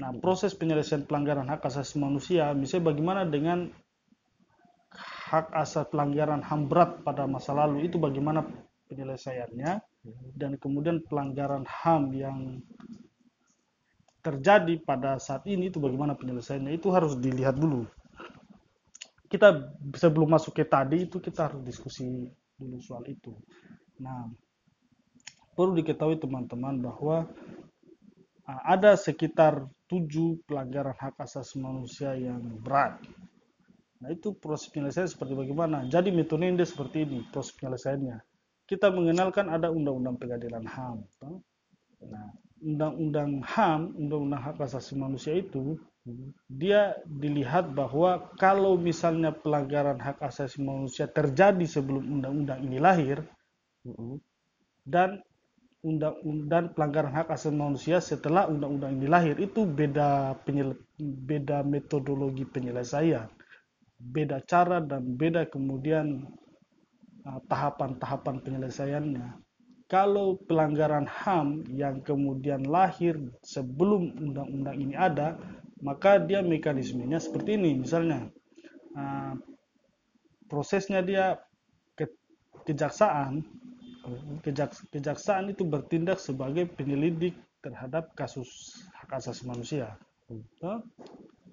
Nah, 0.00 0.10
proses 0.22 0.56
penyelesaian 0.56 1.04
pelanggaran 1.04 1.48
hak 1.50 1.66
asasi 1.66 2.00
manusia 2.00 2.52
misalnya 2.56 2.94
bagaimana 2.94 3.22
dengan 3.28 3.68
hak 5.30 5.54
asasi 5.54 5.92
pelanggaran 5.92 6.42
HAM 6.42 6.66
berat 6.66 7.04
pada 7.06 7.28
masa 7.28 7.54
lalu 7.54 7.86
itu 7.86 8.00
bagaimana 8.00 8.42
penyelesaiannya 8.90 9.72
dan 10.34 10.52
kemudian 10.58 11.04
pelanggaran 11.06 11.62
HAM 11.68 12.02
yang 12.16 12.38
terjadi 14.20 14.76
pada 14.84 15.16
saat 15.16 15.44
ini 15.48 15.72
itu 15.72 15.80
bagaimana 15.80 16.12
penyelesaiannya 16.16 16.76
itu 16.76 16.88
harus 16.92 17.16
dilihat 17.16 17.56
dulu. 17.56 17.88
Kita 19.30 19.54
sebelum 19.94 20.34
masuk 20.34 20.58
ke 20.58 20.66
tadi 20.66 21.06
itu 21.06 21.22
kita 21.22 21.48
harus 21.48 21.62
diskusi 21.62 22.28
dulu 22.58 22.82
soal 22.82 23.06
itu. 23.06 23.32
Nah, 24.02 24.28
perlu 25.54 25.72
diketahui 25.78 26.18
teman-teman 26.18 26.82
bahwa 26.82 27.30
ada 28.66 28.98
sekitar 28.98 29.68
tujuh 29.86 30.42
pelanggaran 30.46 30.96
hak 30.96 31.18
asasi 31.18 31.62
manusia 31.62 32.14
yang 32.18 32.42
berat. 32.62 32.98
Nah 34.00 34.08
itu 34.10 34.32
proses 34.34 34.72
penyelesaian 34.72 35.10
seperti 35.10 35.36
bagaimana? 35.36 35.84
Jadi 35.86 36.10
metode 36.10 36.46
seperti 36.64 37.04
ini 37.04 37.18
proses 37.28 37.52
penyelesaiannya 37.54 38.18
kita 38.70 38.86
mengenalkan 38.94 39.50
ada 39.50 39.74
undang-undang 39.74 40.14
pengadilan 40.14 40.62
HAM. 40.62 41.02
Nah, 42.06 42.30
undang-undang 42.62 43.42
HAM, 43.42 43.98
undang-undang 43.98 44.42
hak 44.46 44.62
asasi 44.62 44.94
manusia 44.94 45.34
itu 45.34 45.74
dia 46.46 46.94
dilihat 47.04 47.74
bahwa 47.74 48.30
kalau 48.38 48.78
misalnya 48.78 49.34
pelanggaran 49.34 49.98
hak 49.98 50.22
asasi 50.22 50.62
manusia 50.62 51.10
terjadi 51.10 51.66
sebelum 51.66 52.22
undang-undang 52.22 52.62
ini 52.62 52.78
lahir 52.78 53.26
dan 54.86 55.18
undang 55.80 56.16
dan 56.48 56.72
pelanggaran 56.76 57.12
hak 57.12 57.32
asasi 57.32 57.56
manusia 57.56 57.98
setelah 58.00 58.46
undang-undang 58.48 59.00
ini 59.00 59.06
lahir 59.08 59.36
itu 59.40 59.64
beda 59.64 60.36
beda 61.00 61.64
metodologi 61.64 62.44
penyelesaian, 62.44 63.28
beda 63.96 64.44
cara 64.44 64.80
dan 64.84 65.16
beda 65.16 65.48
kemudian 65.48 66.28
Uh, 67.20 67.36
tahapan-tahapan 67.52 68.40
penyelesaiannya. 68.40 69.44
Kalau 69.92 70.40
pelanggaran 70.48 71.04
HAM 71.04 71.68
yang 71.68 72.00
kemudian 72.00 72.64
lahir 72.64 73.20
sebelum 73.44 74.16
undang-undang 74.16 74.80
ini 74.80 74.96
ada, 74.96 75.36
maka 75.84 76.16
dia 76.16 76.40
mekanismenya 76.40 77.20
seperti 77.20 77.60
ini. 77.60 77.76
Misalnya, 77.84 78.32
uh, 78.96 79.36
prosesnya 80.48 81.04
dia 81.04 81.44
ke, 81.92 82.08
kejaksaan 82.64 83.44
kejaks, 84.44 84.86
kejaksaan 84.90 85.52
itu 85.52 85.66
bertindak 85.66 86.18
sebagai 86.18 86.68
penyelidik 86.68 87.36
terhadap 87.60 88.12
kasus 88.16 88.80
hak 88.96 89.20
asasi 89.20 89.44
manusia 89.44 89.98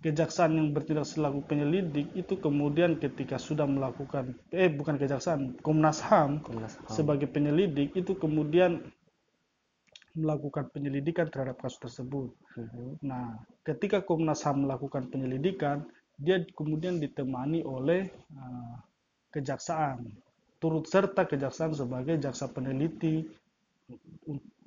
kejaksaan 0.05 0.53
yang 0.53 0.67
bertindak 0.71 1.09
selaku 1.09 1.41
penyelidik 1.45 2.05
itu 2.13 2.37
kemudian 2.37 3.01
ketika 3.01 3.41
sudah 3.41 3.65
melakukan 3.65 4.37
eh 4.53 4.69
bukan 4.69 4.95
kejaksaan 5.01 5.57
Komnas 5.65 6.05
HAM, 6.05 6.45
Komnas 6.45 6.77
HAM. 6.77 6.93
sebagai 6.93 7.27
penyelidik 7.27 7.97
itu 7.97 8.13
kemudian 8.13 8.85
melakukan 10.17 10.69
penyelidikan 10.73 11.29
terhadap 11.29 11.61
kasus 11.61 11.77
tersebut. 11.77 12.33
Hmm. 12.57 12.97
Nah, 13.05 13.37
ketika 13.61 14.01
Komnas 14.01 14.41
HAM 14.41 14.65
melakukan 14.65 15.13
penyelidikan, 15.13 15.85
dia 16.17 16.41
kemudian 16.57 16.97
ditemani 16.97 17.61
oleh 17.61 18.09
uh, 18.33 18.81
kejaksaan 19.29 20.09
turut 20.57 20.85
serta 20.89 21.29
kejaksaan 21.29 21.73
sebagai 21.73 22.17
jaksa 22.17 22.49
peneliti 22.49 23.23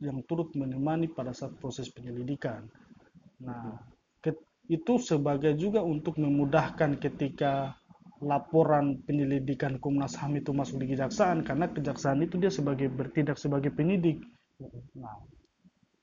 yang 0.01 0.25
turut 0.25 0.55
menemani 0.57 1.11
pada 1.13 1.37
saat 1.37 1.53
proses 1.61 1.93
penyelidikan. 1.93 2.65
Nah, 3.45 3.77
itu 4.71 5.03
sebagai 5.03 5.59
juga 5.59 5.83
untuk 5.83 6.15
memudahkan 6.23 7.03
ketika 7.03 7.75
laporan 8.23 9.03
penyelidikan 9.03 9.83
Komnas 9.83 10.15
HAM 10.15 10.39
itu 10.39 10.55
masuk 10.55 10.79
di 10.87 10.95
kejaksaan 10.95 11.43
karena 11.43 11.67
kejaksaan 11.67 12.23
itu 12.23 12.39
dia 12.39 12.55
sebagai 12.55 12.87
bertindak 12.87 13.41
sebagai 13.41 13.75
penyidik. 13.75 14.23
Nah, 14.95 15.19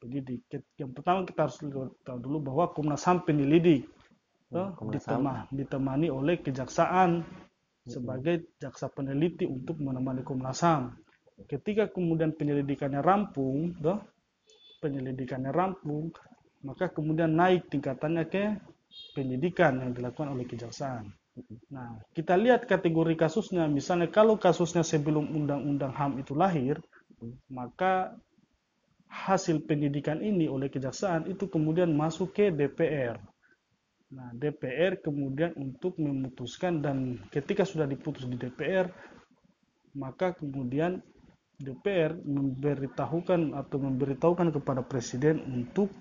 penyidik. 0.04 0.44
Yang 0.76 0.92
pertama 1.00 1.24
kita 1.24 1.48
harus 1.48 1.58
tahu 2.04 2.18
dulu 2.20 2.38
bahwa 2.52 2.76
Komnas 2.76 3.08
HAM 3.08 3.24
penyelidik. 3.24 3.88
Hmm, 4.48 4.72
ditemani 5.52 6.08
oleh 6.08 6.40
kejaksaan 6.40 7.28
sebagai 7.88 8.54
jaksa 8.60 8.92
peneliti 8.92 9.48
untuk 9.48 9.80
menemani 9.80 10.22
Komnas 10.22 10.62
HAM. 10.62 10.94
Ketika 11.48 11.88
kemudian 11.90 12.36
penyelidikannya 12.36 13.00
rampung, 13.00 13.74
toh, 13.80 14.02
penyelidikannya 14.84 15.54
rampung, 15.54 16.12
maka 16.66 16.90
kemudian 16.92 17.32
naik 17.32 17.70
tingkatannya 17.72 18.24
ke 18.28 18.44
penyidikan 19.14 19.80
yang 19.82 19.92
dilakukan 19.94 20.34
oleh 20.34 20.46
kejaksaan. 20.50 21.14
Nah, 21.70 22.02
kita 22.18 22.34
lihat 22.34 22.66
kategori 22.66 23.14
kasusnya, 23.14 23.70
misalnya 23.70 24.10
kalau 24.10 24.42
kasusnya 24.42 24.82
sebelum 24.82 25.30
undang-undang 25.30 25.94
HAM 25.94 26.18
itu 26.18 26.34
lahir, 26.34 26.82
maka 27.46 28.18
hasil 29.08 29.64
penyidikan 29.64 30.20
ini 30.20 30.50
oleh 30.50 30.68
kejaksaan 30.68 31.30
itu 31.30 31.46
kemudian 31.48 31.94
masuk 31.94 32.34
ke 32.34 32.50
DPR. 32.50 33.22
Nah, 34.08 34.32
DPR 34.32 35.04
kemudian 35.04 35.52
untuk 35.60 36.00
memutuskan 36.00 36.80
dan 36.80 37.20
ketika 37.28 37.68
sudah 37.68 37.84
diputus 37.84 38.24
di 38.24 38.40
DPR, 38.40 38.88
maka 40.00 40.32
kemudian 40.32 41.04
DPR 41.60 42.16
memberitahukan 42.16 43.52
atau 43.52 43.78
memberitahukan 43.84 44.56
kepada 44.56 44.80
presiden 44.86 45.44
untuk 45.44 45.92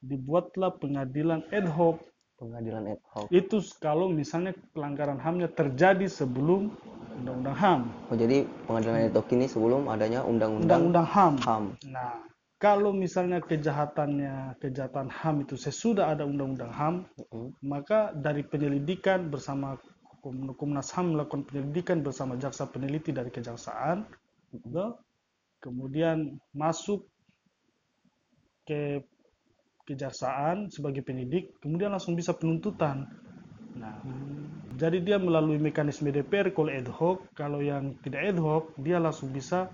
dibuatlah 0.00 0.72
pengadilan 0.80 1.44
ad 1.52 1.68
hoc. 1.68 2.00
Pengadilan 2.40 2.96
ad 2.96 3.02
hoc. 3.12 3.28
Itu 3.28 3.60
kalau 3.76 4.08
misalnya 4.08 4.56
pelanggaran 4.72 5.20
HAM-nya 5.20 5.52
terjadi 5.52 6.08
sebelum 6.08 6.72
undang-undang 7.20 7.56
HAM. 7.60 7.80
Oh, 8.08 8.16
jadi 8.16 8.48
pengadilan 8.64 9.12
ad 9.12 9.16
hoc 9.20 9.28
ini 9.36 9.44
sebelum 9.44 9.92
adanya 9.92 10.24
undang-undang 10.24 11.04
HAM. 11.04 11.36
HAM. 11.44 11.64
Nah, 11.92 12.24
kalau 12.60 12.92
misalnya 12.92 13.40
kejahatannya 13.40 14.60
kejahatan 14.60 15.08
HAM 15.08 15.48
itu 15.48 15.56
sesudah 15.56 16.12
ada 16.12 16.28
undang-undang 16.28 16.68
HAM, 16.68 16.94
uh-huh. 17.16 17.48
maka 17.64 18.12
dari 18.12 18.44
penyelidikan 18.44 19.32
bersama 19.32 19.80
Komnas 20.60 20.92
HAM 20.92 21.16
melakukan 21.16 21.48
penyelidikan 21.48 22.04
bersama 22.04 22.36
jaksa 22.36 22.68
peneliti 22.68 23.16
dari 23.16 23.32
kejaksaan, 23.32 24.04
uh-huh. 24.52 24.92
kemudian 25.64 26.36
masuk 26.52 27.08
ke 28.68 29.00
kejaksaan 29.88 30.68
sebagai 30.68 31.00
penyidik, 31.00 31.56
kemudian 31.64 31.96
langsung 31.96 32.12
bisa 32.12 32.36
penuntutan. 32.36 33.08
Nah, 33.74 33.96
hmm. 34.04 34.76
jadi 34.76 35.00
dia 35.00 35.16
melalui 35.16 35.56
mekanisme 35.56 36.12
DPR 36.12 36.52
kalau 36.52 36.70
ad 36.70 36.86
hoc, 36.92 37.24
kalau 37.34 37.64
yang 37.64 37.96
tidak 38.04 38.36
ad 38.36 38.38
hoc, 38.38 38.70
dia 38.78 39.00
langsung 39.00 39.32
bisa 39.32 39.72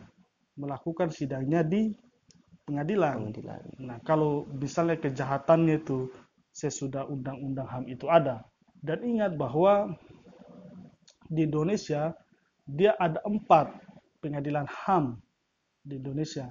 melakukan 0.57 1.13
sidangnya 1.13 1.61
di 1.61 1.93
pengadilan. 2.67 3.31
pengadilan. 3.31 3.63
Nah, 3.81 3.99
kalau 4.03 4.45
misalnya 4.51 4.99
kejahatannya 4.99 5.81
itu 5.81 6.11
sesudah 6.51 7.07
undang-undang 7.07 7.69
HAM 7.69 7.85
itu 7.89 8.11
ada. 8.11 8.43
Dan 8.83 9.07
ingat 9.07 9.39
bahwa 9.39 9.97
di 11.31 11.47
Indonesia 11.47 12.13
dia 12.67 12.99
ada 12.99 13.23
empat 13.23 13.71
pengadilan 14.21 14.67
HAM 14.67 15.17
di 15.87 16.03
Indonesia. 16.03 16.51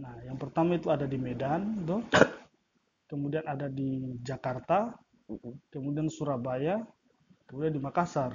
Nah, 0.00 0.16
yang 0.24 0.40
pertama 0.40 0.74
itu 0.74 0.88
ada 0.90 1.04
di 1.06 1.20
Medan, 1.20 1.84
tuh. 1.86 2.02
kemudian 3.04 3.46
ada 3.46 3.70
di 3.70 4.18
Jakarta, 4.24 4.90
kemudian 5.70 6.10
Surabaya, 6.10 6.82
kemudian 7.46 7.76
di 7.76 7.82
Makassar. 7.84 8.34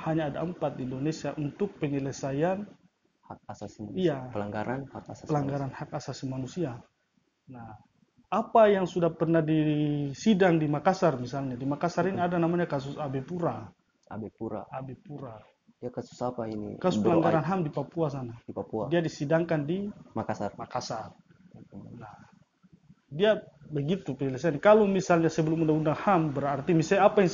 Hanya 0.00 0.32
ada 0.32 0.44
empat 0.44 0.76
di 0.76 0.84
Indonesia 0.88 1.32
untuk 1.36 1.76
penyelesaian 1.80 2.64
hak 3.30 3.38
asasi 3.46 3.86
manusia. 3.86 4.02
Iya. 4.02 4.18
Pelanggaran 4.34 4.80
hak 4.90 5.04
asasi 5.06 5.28
pelanggaran 5.30 5.70
manusia. 5.70 5.78
hak 5.86 5.90
asasi 5.94 6.24
manusia. 6.26 6.70
Nah, 7.50 7.70
apa 8.30 8.62
yang 8.70 8.86
sudah 8.86 9.10
pernah 9.10 9.42
disidang 9.42 10.58
di 10.58 10.66
Makassar 10.66 11.18
misalnya? 11.18 11.54
Di 11.54 11.66
Makassar 11.66 12.10
ini 12.10 12.18
ada 12.18 12.38
namanya 12.38 12.66
kasus 12.66 12.98
AB 12.98 13.22
Pura. 13.22 13.66
AB 14.10 14.22
Pura. 14.34 14.66
AB 14.70 14.88
Pura. 15.02 15.34
Ya 15.80 15.88
kasus 15.88 16.18
apa 16.20 16.44
ini? 16.50 16.76
Kasus 16.76 17.00
pelanggaran 17.00 17.42
HAM 17.42 17.60
di 17.66 17.72
Papua 17.72 18.06
sana. 18.10 18.34
Di 18.44 18.52
Papua. 18.52 18.90
Dia 18.90 19.02
disidangkan 19.02 19.66
di 19.66 19.86
Makassar. 20.14 20.54
Makassar. 20.58 21.14
Nah, 21.98 22.30
dia 23.10 23.42
begitu 23.70 24.14
penyelesaian. 24.14 24.58
Kalau 24.62 24.86
misalnya 24.86 25.30
sebelum 25.30 25.66
undang-undang 25.66 25.98
HAM 25.98 26.30
berarti 26.30 26.74
misalnya 26.74 27.10
apa 27.10 27.22
yang 27.22 27.30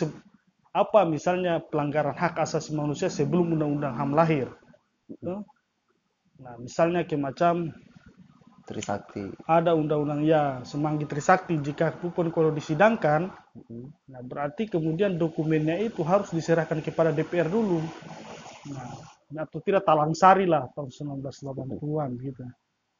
apa 0.76 1.00
misalnya 1.08 1.60
pelanggaran 1.60 2.12
hak 2.12 2.36
asasi 2.36 2.76
manusia 2.76 3.08
sebelum 3.08 3.56
undang-undang 3.56 3.96
HAM 3.96 4.12
lahir. 4.12 4.48
Nah, 6.40 6.54
misalnya 6.60 7.08
ke 7.08 7.16
macam 7.16 7.72
Trisakti. 8.66 9.22
Ada 9.46 9.78
undang-undang 9.78 10.26
ya 10.26 10.58
semanggi 10.66 11.06
Trisakti 11.06 11.54
jika 11.62 11.94
pun 12.02 12.34
kalau 12.34 12.50
disidangkan, 12.50 13.30
mm-hmm. 13.30 14.10
nah 14.10 14.20
berarti 14.26 14.66
kemudian 14.66 15.14
dokumennya 15.14 15.78
itu 15.78 16.02
harus 16.02 16.34
diserahkan 16.34 16.82
kepada 16.82 17.14
DPR 17.14 17.46
dulu. 17.46 17.78
Nah, 18.74 18.90
atau 19.46 19.62
tidak 19.62 19.86
Talangsari 19.86 20.50
lah 20.50 20.66
tahun 20.74 20.90
1980-an 21.22 22.10
gitu. 22.18 22.42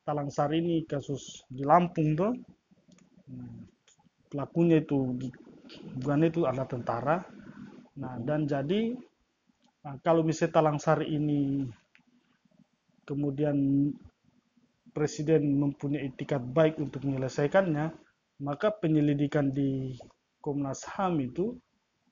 Talangsari 0.07 0.63
ini 0.63 0.77
kasus 0.87 1.43
di 1.51 1.67
Lampung 1.67 2.15
tuh. 2.15 2.31
Nah, 3.35 3.59
pelakunya 4.31 4.79
itu 4.79 5.19
bukan 5.99 6.31
itu 6.31 6.47
adalah 6.47 6.71
tentara. 6.71 7.19
Nah, 7.99 8.15
dan 8.23 8.47
jadi 8.47 8.95
nah, 9.83 9.99
kalau 9.99 10.23
misalnya 10.23 10.63
Talangsari 10.63 11.11
ini 11.11 11.67
kemudian 13.07 13.57
presiden 14.91 15.61
mempunyai 15.61 16.11
etikat 16.11 16.43
baik 16.43 16.77
untuk 16.83 17.07
menyelesaikannya, 17.07 17.95
maka 18.43 18.69
penyelidikan 18.73 19.53
di 19.55 19.97
Komnas 20.43 20.85
HAM 20.85 21.21
itu 21.25 21.57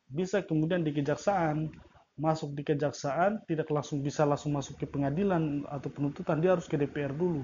bisa 0.08 0.40
kemudian 0.44 0.86
di 0.86 0.94
kejaksaan. 0.94 1.70
Masuk 2.14 2.54
di 2.54 2.62
kejaksaan 2.62 3.42
tidak 3.50 3.74
langsung 3.74 3.98
bisa 3.98 4.22
langsung 4.22 4.54
masuk 4.54 4.78
ke 4.78 4.86
pengadilan 4.86 5.66
atau 5.66 5.90
penuntutan. 5.90 6.38
Dia 6.38 6.54
harus 6.54 6.70
ke 6.70 6.78
DPR 6.78 7.10
dulu. 7.10 7.42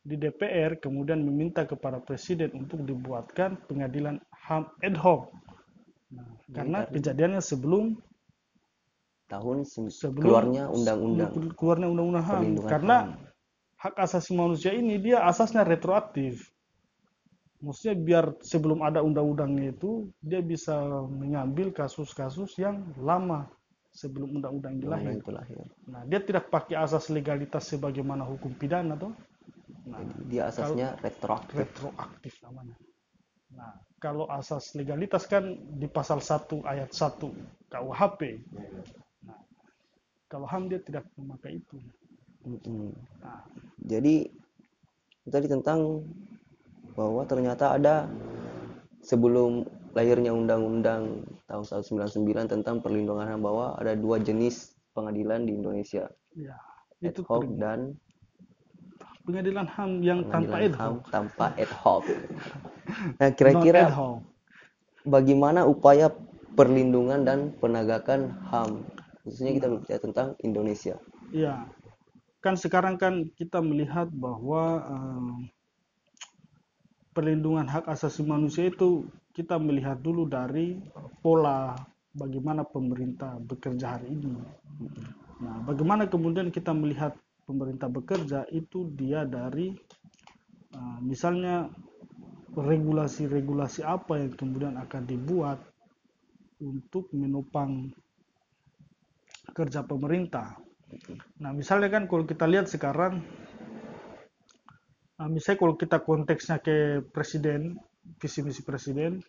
Di 0.00 0.16
DPR 0.16 0.80
kemudian 0.80 1.20
meminta 1.20 1.68
kepada 1.68 2.00
presiden 2.00 2.48
untuk 2.56 2.80
dibuatkan 2.80 3.60
pengadilan 3.68 4.16
HAM 4.32 4.72
ad 4.80 4.96
hoc. 4.96 5.28
Nah, 6.16 6.24
karena 6.48 6.88
kejadiannya 6.88 7.44
sebelum 7.44 8.00
tahun 9.30 9.62
sebelum 9.64 10.18
keluarnya 10.18 10.64
undang-undang 10.66 11.32
keluarnya 11.54 11.86
undang-undang 11.86 12.24
HAM 12.26 12.42
karena 12.66 12.96
hak 13.78 13.94
asasi 13.94 14.34
manusia 14.34 14.74
ini 14.74 14.98
dia 14.98 15.22
asasnya 15.22 15.62
retroaktif 15.62 16.50
maksudnya 17.62 17.94
biar 17.94 18.24
sebelum 18.42 18.82
ada 18.82 19.00
undang-undangnya 19.00 19.70
itu 19.70 20.10
dia 20.18 20.42
bisa 20.42 20.74
mengambil 21.06 21.70
kasus-kasus 21.70 22.58
yang 22.58 22.82
lama 22.98 23.46
sebelum 23.90 24.38
undang-undang 24.38 24.80
itu 24.80 24.86
lahir. 25.30 25.66
Nah, 25.90 26.06
dia 26.06 26.22
tidak 26.22 26.48
pakai 26.48 26.78
asas 26.78 27.10
legalitas 27.10 27.68
sebagaimana 27.74 28.22
hukum 28.22 28.54
pidana 28.54 28.94
tuh. 28.94 29.12
Nah, 29.86 30.00
dia 30.30 30.46
asasnya 30.48 30.94
retroaktif. 31.02 31.58
Retroaktif 31.58 32.34
namanya. 32.46 32.78
Nah, 33.50 33.74
kalau 33.98 34.30
asas 34.30 34.72
legalitas 34.78 35.26
kan 35.26 35.42
di 35.58 35.90
pasal 35.90 36.22
1 36.22 36.62
ayat 36.62 36.90
1 36.94 37.34
KUHP. 37.66 38.20
Kalau 40.30 40.46
HAM 40.46 40.70
dia 40.70 40.78
tidak 40.78 41.10
memakai 41.18 41.58
itu. 41.58 41.76
Hmm. 42.46 42.94
Nah. 43.18 43.42
Jadi 43.82 44.30
tadi 45.26 45.46
tentang 45.50 46.06
bahwa 46.94 47.26
ternyata 47.26 47.74
ada 47.74 48.06
sebelum 49.02 49.66
lahirnya 49.90 50.30
undang-undang 50.30 51.26
tahun 51.50 51.64
1999 51.66 52.46
tentang 52.46 52.78
perlindungan 52.78 53.26
HAM 53.26 53.42
bahwa 53.42 53.74
ada 53.74 53.98
dua 53.98 54.22
jenis 54.22 54.78
pengadilan 54.94 55.50
di 55.50 55.58
Indonesia. 55.58 56.06
Ya, 56.38 56.54
Ad 57.02 57.10
itu 57.10 57.26
hoc 57.26 57.42
ter- 57.42 57.58
dan 57.58 57.78
pengadilan 59.26 59.66
HAM 59.66 59.90
yang 60.06 60.20
tanpa 60.30 60.62
pengadilan 60.62 60.70
ad 60.70 60.78
HAM 60.78 60.94
hoc. 60.94 61.10
tanpa 61.10 61.46
ad 61.58 61.72
hoc. 61.82 62.04
Nah, 63.18 63.30
kira-kira 63.34 63.90
ad 63.90 63.94
hoc. 63.98 64.22
bagaimana 65.02 65.66
upaya 65.66 66.14
perlindungan 66.54 67.26
dan 67.26 67.50
penegakan 67.58 68.30
HAM 68.46 68.86
khususnya 69.24 69.52
kita 69.56 69.66
berbicara 69.68 70.00
tentang 70.00 70.28
Indonesia. 70.40 70.96
Ya, 71.30 71.68
kan 72.40 72.56
sekarang 72.56 72.96
kan 72.96 73.28
kita 73.36 73.60
melihat 73.60 74.08
bahwa 74.08 74.64
eh, 74.80 75.36
perlindungan 77.12 77.68
hak 77.68 77.84
asasi 77.90 78.24
manusia 78.24 78.72
itu 78.72 79.06
kita 79.36 79.60
melihat 79.60 80.00
dulu 80.00 80.26
dari 80.26 80.80
pola 81.20 81.76
bagaimana 82.16 82.66
pemerintah 82.66 83.38
bekerja 83.38 83.98
hari 83.98 84.10
ini. 84.10 84.34
Nah, 85.40 85.62
bagaimana 85.64 86.10
kemudian 86.10 86.50
kita 86.50 86.74
melihat 86.74 87.14
pemerintah 87.46 87.88
bekerja 87.92 88.48
itu 88.50 88.88
dia 88.96 89.28
dari 89.28 89.76
eh, 90.74 90.98
misalnya 91.04 91.68
regulasi-regulasi 92.50 93.86
apa 93.86 94.18
yang 94.18 94.34
kemudian 94.34 94.74
akan 94.74 95.02
dibuat 95.06 95.62
untuk 96.60 97.08
menopang 97.14 97.94
kerja 99.52 99.84
pemerintah. 99.84 100.58
Nah, 101.38 101.54
misalnya 101.54 101.88
kan 101.90 102.10
kalau 102.10 102.26
kita 102.26 102.50
lihat 102.50 102.66
sekarang, 102.66 103.22
nah, 105.18 105.28
misalnya 105.30 105.58
kalau 105.62 105.74
kita 105.78 106.02
konteksnya 106.02 106.58
ke 106.58 107.06
presiden, 107.14 107.78
visi 108.18 108.40
misi 108.42 108.62
presiden, 108.66 109.22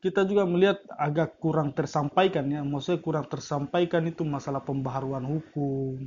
kita 0.00 0.22
juga 0.24 0.46
melihat 0.46 0.80
agak 0.96 1.36
kurang 1.42 1.74
tersampaikan 1.74 2.46
ya, 2.48 2.62
maksudnya 2.62 3.02
kurang 3.02 3.26
tersampaikan 3.26 4.06
itu 4.06 4.22
masalah 4.22 4.62
pembaharuan 4.62 5.24
hukum, 5.24 5.98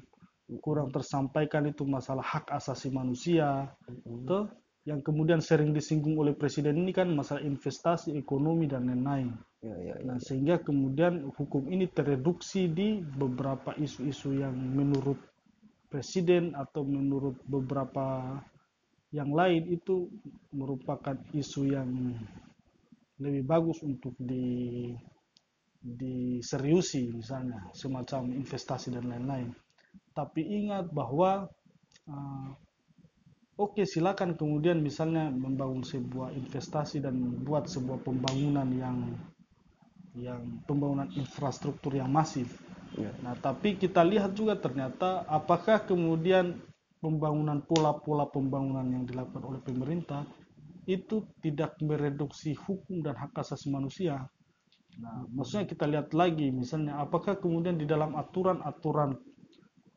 kurang 0.63 0.89
tersampaikan 0.89 1.69
itu 1.69 1.85
masalah 1.85 2.25
hak 2.25 2.49
asasi 2.49 2.89
manusia, 2.89 3.69
tuh 4.25 4.49
yang 4.87 5.03
kemudian 5.03 5.43
sering 5.43 5.75
disinggung 5.75 6.15
oleh 6.15 6.31
presiden 6.31 6.79
ini 6.79 6.95
kan 6.95 7.11
masalah 7.11 7.43
investasi, 7.43 8.15
ekonomi 8.15 8.65
dan 8.65 8.87
lain-lain. 8.87 9.35
Ya, 9.59 9.75
ya, 9.75 9.95
ya. 9.99 10.07
Nah, 10.07 10.17
sehingga 10.23 10.63
kemudian 10.63 11.27
hukum 11.35 11.67
ini 11.67 11.91
tereduksi 11.91 12.71
di 12.71 13.03
beberapa 13.03 13.75
isu-isu 13.75 14.39
yang 14.39 14.55
menurut 14.55 15.19
presiden 15.91 16.55
atau 16.55 16.87
menurut 16.87 17.35
beberapa 17.43 18.39
yang 19.09 19.33
lain 19.33 19.67
itu 19.73 20.07
merupakan 20.53 21.17
isu 21.33 21.75
yang 21.75 21.89
lebih 23.19 23.43
bagus 23.43 23.83
untuk 23.83 24.15
di 24.15 24.93
diseriusi 25.79 27.07
misalnya 27.07 27.71
semacam 27.71 28.31
investasi 28.35 28.95
dan 28.95 29.07
lain-lain. 29.11 29.49
Tapi 30.11 30.43
ingat 30.43 30.91
bahwa 30.91 31.47
uh, 32.07 32.49
oke 33.59 33.83
silakan 33.83 34.39
kemudian 34.39 34.79
misalnya 34.79 35.27
membangun 35.27 35.83
sebuah 35.83 36.31
investasi 36.31 37.03
dan 37.03 37.19
membuat 37.19 37.67
sebuah 37.67 37.99
pembangunan 38.07 38.65
yang 38.71 38.97
yang 40.17 40.41
pembangunan 40.65 41.11
infrastruktur 41.13 41.93
yang 41.93 42.09
masif. 42.09 42.49
Ya. 42.97 43.13
Nah, 43.21 43.37
tapi 43.37 43.77
kita 43.77 44.01
lihat 44.01 44.33
juga 44.33 44.57
ternyata 44.57 45.27
apakah 45.29 45.85
kemudian 45.85 46.57
pembangunan 46.99 47.61
pola-pola 47.63 48.25
pembangunan 48.27 48.83
yang 48.89 49.05
dilakukan 49.05 49.43
oleh 49.45 49.61
pemerintah 49.61 50.25
itu 50.89 51.21
tidak 51.45 51.77
mereduksi 51.85 52.57
hukum 52.57 53.05
dan 53.05 53.13
hak 53.13 53.37
asasi 53.37 53.69
manusia. 53.69 54.25
Nah, 54.99 55.23
maksudnya 55.31 55.69
kita 55.69 55.85
lihat 55.85 56.11
lagi 56.17 56.49
misalnya 56.49 56.97
apakah 56.99 57.37
kemudian 57.37 57.77
di 57.77 57.85
dalam 57.85 58.17
aturan-aturan 58.17 59.15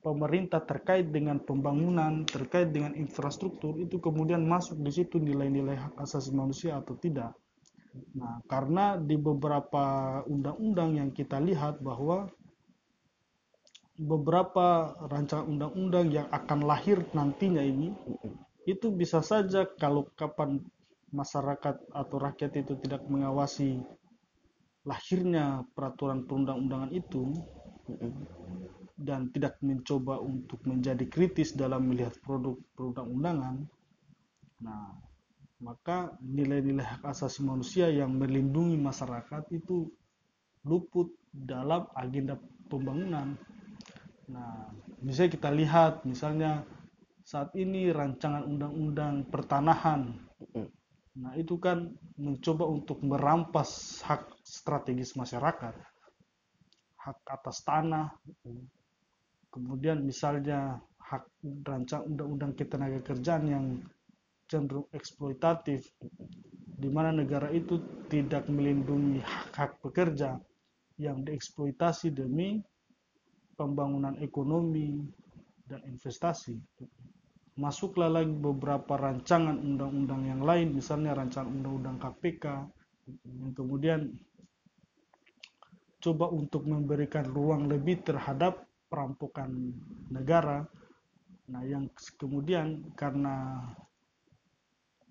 pemerintah 0.02 0.58
terkait 0.66 1.08
dengan 1.14 1.38
pembangunan, 1.38 2.26
terkait 2.26 2.74
dengan 2.74 2.92
infrastruktur 2.98 3.78
itu 3.78 4.02
kemudian 4.02 4.42
masuk 4.42 4.82
di 4.82 4.90
situ 4.90 5.22
nilai-nilai 5.22 5.78
hak 5.78 5.94
asasi 6.02 6.34
manusia 6.34 6.82
atau 6.82 6.98
tidak. 6.98 7.30
Nah, 8.18 8.42
karena 8.50 8.98
di 8.98 9.14
beberapa 9.14 10.18
undang-undang 10.26 10.98
yang 10.98 11.10
kita 11.14 11.38
lihat 11.38 11.78
bahwa 11.78 12.26
beberapa 13.94 14.96
rancangan 15.06 15.46
undang-undang 15.46 16.10
yang 16.10 16.26
akan 16.32 16.66
lahir 16.66 17.04
nantinya 17.14 17.62
ini 17.62 17.94
itu 18.66 18.90
bisa 18.90 19.20
saja 19.22 19.68
kalau 19.78 20.08
kapan 20.18 20.58
masyarakat 21.12 21.76
atau 21.92 22.16
rakyat 22.16 22.64
itu 22.64 22.74
tidak 22.80 23.04
mengawasi 23.06 23.84
lahirnya 24.82 25.62
peraturan 25.76 26.24
perundang-undangan 26.24 26.90
itu 26.90 27.36
dan 28.96 29.32
tidak 29.32 29.58
mencoba 29.64 30.20
untuk 30.20 30.62
menjadi 30.68 31.04
kritis 31.08 31.56
dalam 31.56 31.88
melihat 31.88 32.16
produk 32.20 32.56
perundang-undangan 32.76 33.64
nah 34.62 34.94
maka 35.62 36.10
nilai-nilai 36.18 36.82
hak 36.82 37.06
asasi 37.06 37.46
manusia 37.46 37.86
yang 37.86 38.18
melindungi 38.18 38.74
masyarakat 38.74 39.46
itu 39.54 39.86
luput 40.66 41.14
dalam 41.30 41.86
agenda 41.94 42.34
pembangunan. 42.66 43.38
Nah, 44.26 44.74
misalnya 44.98 45.38
kita 45.38 45.50
lihat 45.54 46.02
misalnya 46.02 46.66
saat 47.22 47.54
ini 47.54 47.94
rancangan 47.94 48.42
undang-undang 48.42 49.30
pertanahan. 49.30 50.18
Nah, 51.14 51.32
itu 51.38 51.54
kan 51.62 51.94
mencoba 52.18 52.66
untuk 52.66 52.98
merampas 53.06 54.02
hak 54.02 54.34
strategis 54.42 55.14
masyarakat. 55.14 55.78
Hak 56.98 57.18
atas 57.30 57.62
tanah. 57.62 58.18
Kemudian 59.52 60.00
misalnya 60.00 60.80
hak 60.96 61.28
rancangan 61.68 62.08
undang-undang 62.08 62.56
ketenagakerjaan 62.56 63.44
yang 63.44 63.66
cenderung 64.48 64.88
eksploitatif 64.96 65.92
di 66.82 66.88
mana 66.88 67.12
negara 67.12 67.52
itu 67.52 67.76
tidak 68.08 68.48
melindungi 68.48 69.20
hak-hak 69.20 69.76
pekerja 69.84 70.40
yang 70.96 71.20
dieksploitasi 71.20 72.16
demi 72.16 72.64
pembangunan 73.54 74.16
ekonomi 74.24 75.04
dan 75.68 75.84
investasi. 75.84 76.56
Masuklah 77.60 78.08
lagi 78.08 78.32
beberapa 78.32 78.96
rancangan 78.96 79.60
undang-undang 79.60 80.24
yang 80.24 80.40
lain, 80.40 80.72
misalnya 80.72 81.12
rancangan 81.12 81.52
undang-undang 81.52 82.00
KPK, 82.00 82.44
yang 83.28 83.52
kemudian 83.52 84.00
coba 86.00 86.32
untuk 86.32 86.64
memberikan 86.64 87.28
ruang 87.28 87.68
lebih 87.68 88.00
terhadap 88.02 88.64
perampokan 88.92 89.72
negara. 90.12 90.68
Nah, 91.48 91.64
yang 91.64 91.88
kemudian 92.20 92.92
karena 92.92 93.64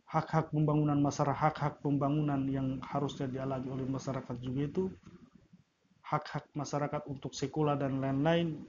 hak-hak 0.05 0.53
pembangunan 0.53 1.01
masyarakat, 1.01 1.41
hak-hak 1.41 1.81
pembangunan 1.81 2.45
yang 2.45 2.77
harusnya 2.85 3.25
dialami 3.25 3.73
oleh 3.73 3.87
masyarakat 3.89 4.37
juga 4.37 4.61
itu 4.69 4.83
hak-hak 6.05 6.45
masyarakat 6.53 7.01
untuk 7.09 7.33
sekolah 7.33 7.79
dan 7.79 8.03
lain-lain 8.03 8.61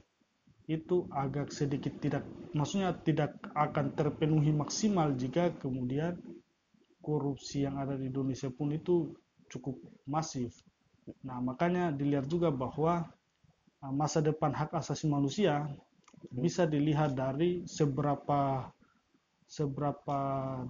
itu 0.71 1.03
agak 1.11 1.51
sedikit 1.51 1.91
tidak 1.99 2.23
maksudnya 2.55 2.95
tidak 3.03 3.35
akan 3.51 3.91
terpenuhi 3.99 4.55
maksimal 4.55 5.11
jika 5.11 5.51
kemudian 5.59 6.15
korupsi 7.03 7.67
yang 7.67 7.75
ada 7.75 7.99
di 7.99 8.07
Indonesia 8.07 8.47
pun 8.47 8.71
itu 8.71 9.11
cukup 9.51 9.75
masif. 10.07 10.55
Nah, 11.19 11.43
makanya 11.43 11.91
dilihat 11.91 12.31
juga 12.31 12.47
bahwa 12.47 13.11
masa 13.91 14.23
depan 14.23 14.55
hak 14.55 14.71
asasi 14.71 15.11
manusia 15.11 15.67
bisa 16.31 16.63
dilihat 16.63 17.19
dari 17.19 17.67
seberapa 17.67 18.71
seberapa 19.43 20.19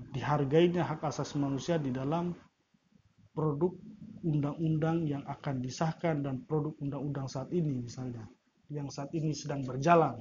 dihargainya 0.09 0.81
hak 0.81 1.05
asasi 1.05 1.37
manusia 1.37 1.77
di 1.77 1.93
dalam 1.93 2.33
produk 3.37 3.73
undang-undang 4.23 5.05
yang 5.05 5.21
akan 5.29 5.61
disahkan 5.61 6.25
dan 6.25 6.41
produk 6.47 6.73
undang-undang 6.81 7.29
saat 7.29 7.53
ini 7.53 7.85
misalnya 7.85 8.25
yang 8.73 8.89
saat 8.89 9.13
ini 9.13 9.35
sedang 9.35 9.61
berjalan. 9.61 10.17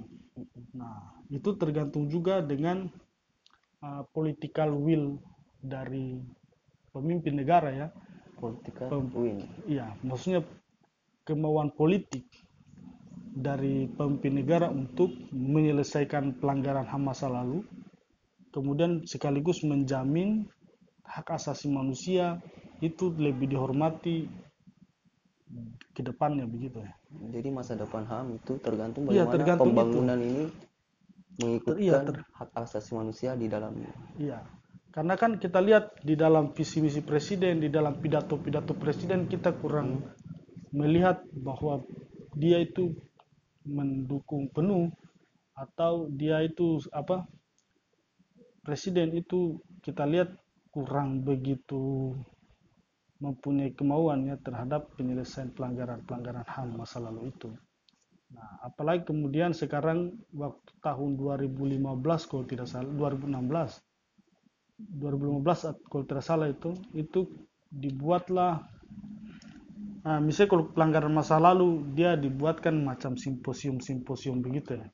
Nah, 0.77 1.25
itu 1.33 1.57
tergantung 1.57 2.13
juga 2.13 2.45
dengan 2.45 2.85
uh, 3.81 4.03
political 4.13 4.77
will 4.77 5.17
dari 5.63 6.21
pemimpin 6.93 7.41
negara 7.41 7.73
ya. 7.73 7.89
Political 8.37 8.89
Pem- 8.91 9.13
win. 9.17 9.39
Iya, 9.65 9.95
maksudnya 10.05 10.45
kemauan 11.25 11.71
politik 11.73 12.27
dari 13.33 13.89
pemimpin 13.89 14.37
negara 14.45 14.69
untuk 14.69 15.09
menyelesaikan 15.33 16.37
pelanggaran 16.37 16.85
HAM 16.85 17.03
masa 17.09 17.33
lalu 17.33 17.65
kemudian 18.53 19.09
sekaligus 19.09 19.65
menjamin 19.65 20.45
hak 21.09 21.33
asasi 21.33 21.73
manusia 21.73 22.39
itu 22.85 23.09
lebih 23.17 23.49
dihormati 23.49 24.29
ke 25.93 26.01
depannya 26.01 26.49
begitu 26.49 26.81
ya. 26.81 26.93
Jadi 27.33 27.49
masa 27.53 27.77
depan 27.77 28.05
HAM 28.09 28.37
itu 28.41 28.57
tergantung 28.61 29.09
Iya, 29.09 29.25
bagaimana 29.29 29.33
tergantung 29.33 29.69
itu. 29.69 29.73
pembangunan 29.77 30.19
ini 30.21 30.45
mengikutkan 31.41 31.81
Iya, 31.81 31.99
ter- 32.05 32.25
hak 32.37 32.51
asasi 32.57 32.91
manusia 32.97 33.31
di 33.37 33.47
dalamnya. 33.49 33.93
Iya. 34.17 34.41
Karena 34.93 35.17
kan 35.17 35.41
kita 35.41 35.61
lihat 35.65 36.05
di 36.05 36.13
dalam 36.17 36.53
visi 36.53 36.85
misi 36.85 37.01
presiden, 37.01 37.65
di 37.65 37.73
dalam 37.73 37.97
pidato-pidato 37.97 38.77
presiden 38.77 39.25
kita 39.25 39.57
kurang 39.57 40.05
melihat 40.73 41.25
bahwa 41.33 41.81
dia 42.37 42.61
itu 42.61 42.93
mendukung 43.67 44.51
penuh 44.51 44.91
atau 45.53 46.09
dia 46.09 46.41
itu 46.43 46.81
apa 46.91 47.29
presiden 48.65 49.13
itu 49.13 49.61
kita 49.83 50.07
lihat 50.07 50.33
kurang 50.73 51.21
begitu 51.21 52.17
mempunyai 53.23 53.71
kemauan 53.77 54.27
ya 54.27 54.37
terhadap 54.41 54.91
penyelesaian 54.99 55.55
pelanggaran-pelanggaran 55.55 56.43
HAM 56.43 56.75
masa 56.75 56.99
lalu 56.99 57.31
itu. 57.31 57.55
Nah, 58.33 58.49
apalagi 58.65 59.07
kemudian 59.07 59.53
sekarang 59.53 60.17
waktu 60.33 60.71
tahun 60.81 61.21
2015 61.21 62.27
kalau 62.27 62.45
tidak 62.49 62.67
salah 62.67 62.89
2016 62.89 63.79
2015 64.83 65.93
kalau 65.93 66.05
tidak 66.09 66.25
salah 66.25 66.49
itu 66.49 66.73
itu 66.97 67.29
dibuatlah 67.69 68.72
nah, 70.03 70.19
misalnya 70.19 70.51
kalau 70.51 70.65
pelanggaran 70.71 71.15
masa 71.15 71.39
lalu 71.39 71.83
dia 71.97 72.15
dibuatkan 72.19 72.75
macam 72.83 73.19
simposium-simposium 73.19 74.43
begitu 74.43 74.79
ya. 74.79 74.87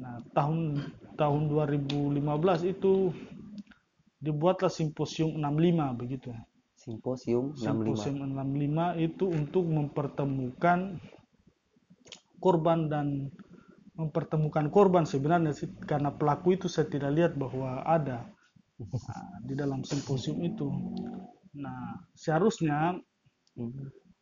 Nah, 0.00 0.24
tahun 0.32 0.80
tahun 1.20 1.42
2015 1.52 2.16
itu 2.64 3.12
dibuatlah 4.20 4.72
simposium 4.72 5.36
65 5.36 6.00
begitu 6.00 6.32
ya. 6.32 6.40
Simposium 6.80 7.52
65. 7.52 7.60
Simposium 7.60 8.16
65 8.24 9.04
itu 9.04 9.24
untuk 9.28 9.64
mempertemukan 9.68 10.96
korban 12.40 12.88
dan 12.88 13.28
mempertemukan 13.92 14.72
korban 14.72 15.04
sebenarnya 15.04 15.52
sih 15.52 15.68
karena 15.84 16.08
pelaku 16.08 16.56
itu 16.56 16.72
saya 16.72 16.88
tidak 16.88 17.12
lihat 17.12 17.32
bahwa 17.36 17.84
ada 17.84 18.24
nah, 18.80 19.36
di 19.48 19.52
dalam 19.52 19.84
simposium 19.84 20.40
itu. 20.40 20.72
Nah, 21.60 22.00
seharusnya 22.16 22.96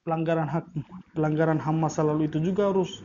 pelanggaran 0.09 0.49
hak 0.49 0.65
pelanggaran 1.13 1.61
HAM 1.61 1.85
masa 1.85 2.01
lalu 2.01 2.33
itu 2.33 2.41
juga 2.41 2.73
harus 2.73 3.05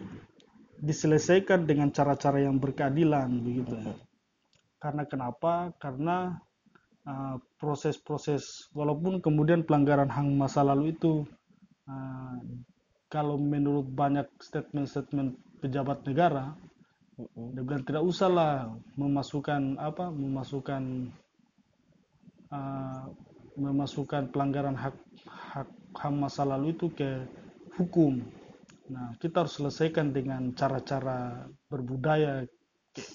diselesaikan 0.80 1.68
dengan 1.68 1.92
cara-cara 1.92 2.40
yang 2.40 2.64
berkeadilan 2.64 3.28
begitu. 3.44 3.76
Karena 4.80 5.04
kenapa? 5.04 5.76
Karena 5.84 6.40
uh, 7.04 7.36
proses-proses 7.60 8.72
uh, 8.72 8.80
walaupun 8.80 9.20
kemudian 9.20 9.68
pelanggaran 9.68 10.08
HAM 10.08 10.32
masa 10.32 10.64
lalu 10.64 10.96
itu 10.96 11.28
uh, 11.92 12.40
kalau 13.12 13.36
menurut 13.36 13.84
banyak 13.84 14.32
statement-statement 14.40 15.36
pejabat 15.60 16.08
negara 16.08 16.56
dia 17.54 17.62
bilang 17.62 17.86
tidak 17.86 18.02
usahlah 18.02 18.74
memasukkan 18.98 19.78
apa 19.78 20.10
memasukkan 20.10 21.14
uh, 22.50 23.06
memasukkan 23.54 24.34
pelanggaran 24.34 24.74
hak 24.74 24.98
hak 25.30 25.70
HAM 25.98 26.26
masa 26.26 26.44
lalu 26.46 26.74
itu 26.74 26.90
ke 26.94 27.26
hukum. 27.78 28.22
Nah, 28.90 29.16
kita 29.18 29.46
harus 29.46 29.58
selesaikan 29.58 30.12
dengan 30.12 30.52
cara-cara 30.54 31.48
berbudaya 31.72 32.46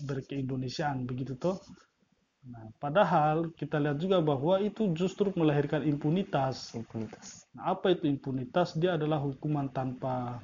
berkeindonesiaan 0.06 1.06
begitu 1.06 1.38
toh. 1.38 1.60
Nah, 2.48 2.70
padahal 2.80 3.52
kita 3.54 3.76
lihat 3.76 3.98
juga 4.00 4.24
bahwa 4.24 4.58
itu 4.62 4.90
justru 4.96 5.30
melahirkan 5.36 5.84
impunitas. 5.84 6.72
Impunitas. 6.74 7.44
Nah, 7.52 7.76
apa 7.76 7.92
itu 7.92 8.08
impunitas? 8.08 8.74
Dia 8.78 8.96
adalah 8.96 9.20
hukuman 9.20 9.68
tanpa 9.68 10.40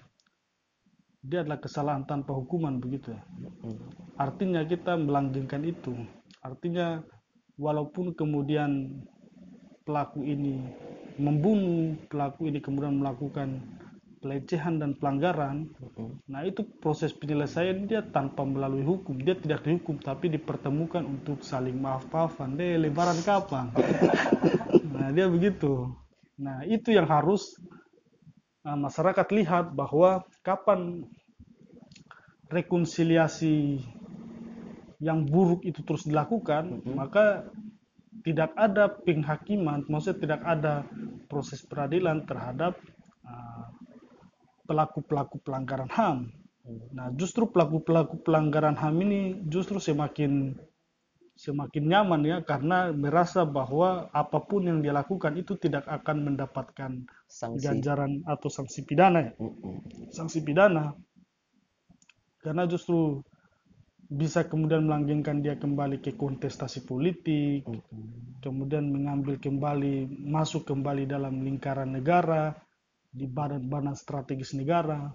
dia 1.25 1.41
adalah 1.41 1.57
kesalahan 1.57 2.05
tanpa 2.05 2.37
hukuman 2.37 2.77
begitu 2.77 3.17
ya. 3.17 3.23
Artinya 4.21 4.61
kita 4.69 4.93
melanggengkan 5.01 5.65
itu. 5.65 5.97
Artinya 6.45 7.01
walaupun 7.57 8.13
kemudian 8.13 9.01
pelaku 9.89 10.21
ini 10.29 10.61
membunuh, 11.19 11.95
pelaku 12.11 12.51
ini 12.51 12.59
kemudian 12.59 12.99
melakukan 12.99 13.63
pelecehan 14.25 14.81
dan 14.81 14.97
pelanggaran, 14.97 15.69
nah 16.25 16.41
itu 16.49 16.65
proses 16.81 17.13
penyelesaian 17.13 17.85
dia 17.85 18.01
tanpa 18.01 18.41
melalui 18.41 18.81
hukum, 18.81 19.21
dia 19.21 19.37
tidak 19.37 19.69
dihukum 19.69 20.01
tapi 20.01 20.33
dipertemukan 20.33 21.05
untuk 21.05 21.45
saling 21.45 21.77
maaf-maafan. 21.77 22.57
Deh 22.57 22.81
lebaran 22.81 23.21
kapan? 23.21 23.69
nah 24.97 25.13
dia 25.13 25.29
begitu. 25.29 25.93
Nah 26.41 26.65
itu 26.65 26.97
yang 26.97 27.05
harus 27.05 27.53
uh, 28.65 28.81
masyarakat 28.81 29.29
lihat 29.29 29.77
bahwa 29.77 30.25
kapan 30.41 31.05
rekonsiliasi 32.49 33.85
yang 35.05 35.29
buruk 35.29 35.69
itu 35.69 35.85
terus 35.85 36.09
dilakukan, 36.09 36.81
maka 36.97 37.45
tidak 38.25 38.57
ada 38.57 38.89
penghakiman, 38.89 39.85
maksudnya 39.85 40.19
tidak 40.25 40.43
ada 40.49 40.75
proses 41.29 41.61
peradilan 41.61 42.25
terhadap 42.25 42.81
pelaku-pelaku 44.65 45.37
uh, 45.39 45.43
pelanggaran 45.45 45.93
HAM. 45.93 46.33
Nah, 46.97 47.13
justru 47.13 47.45
pelaku-pelaku 47.53 48.25
pelanggaran 48.25 48.81
HAM 48.81 48.97
ini 49.05 49.21
justru 49.53 49.77
semakin 49.77 50.57
semakin 51.35 51.85
nyaman 51.91 52.23
ya 52.23 52.39
karena 52.47 52.95
merasa 52.95 53.43
bahwa 53.43 54.07
apa 54.15 54.39
pun 54.39 54.71
yang 54.71 54.79
dia 54.81 54.95
lakukan 54.95 55.35
itu 55.35 55.59
tidak 55.59 55.83
akan 55.91 56.31
mendapatkan 56.31 57.05
sanksi. 57.27 57.61
ganjaran 57.61 58.23
atau 58.25 58.49
sanksi 58.49 58.87
pidana 58.87 59.19
ya. 59.21 59.33
Sanksi 60.15 60.41
pidana. 60.41 60.95
Karena 62.39 62.65
justru 62.71 63.21
bisa 64.15 64.47
kemudian 64.47 64.87
melanggengkan 64.87 65.43
dia 65.43 65.59
kembali 65.59 65.99
ke 65.99 66.15
kontestasi 66.15 66.87
politik, 66.87 67.67
kemudian 68.39 68.87
mengambil 68.87 69.37
kembali, 69.43 70.07
masuk 70.07 70.71
kembali 70.71 71.11
dalam 71.11 71.43
lingkaran 71.43 71.91
negara, 71.91 72.55
di 73.11 73.27
badan-badan 73.27 73.95
strategis 73.99 74.55
negara. 74.55 75.11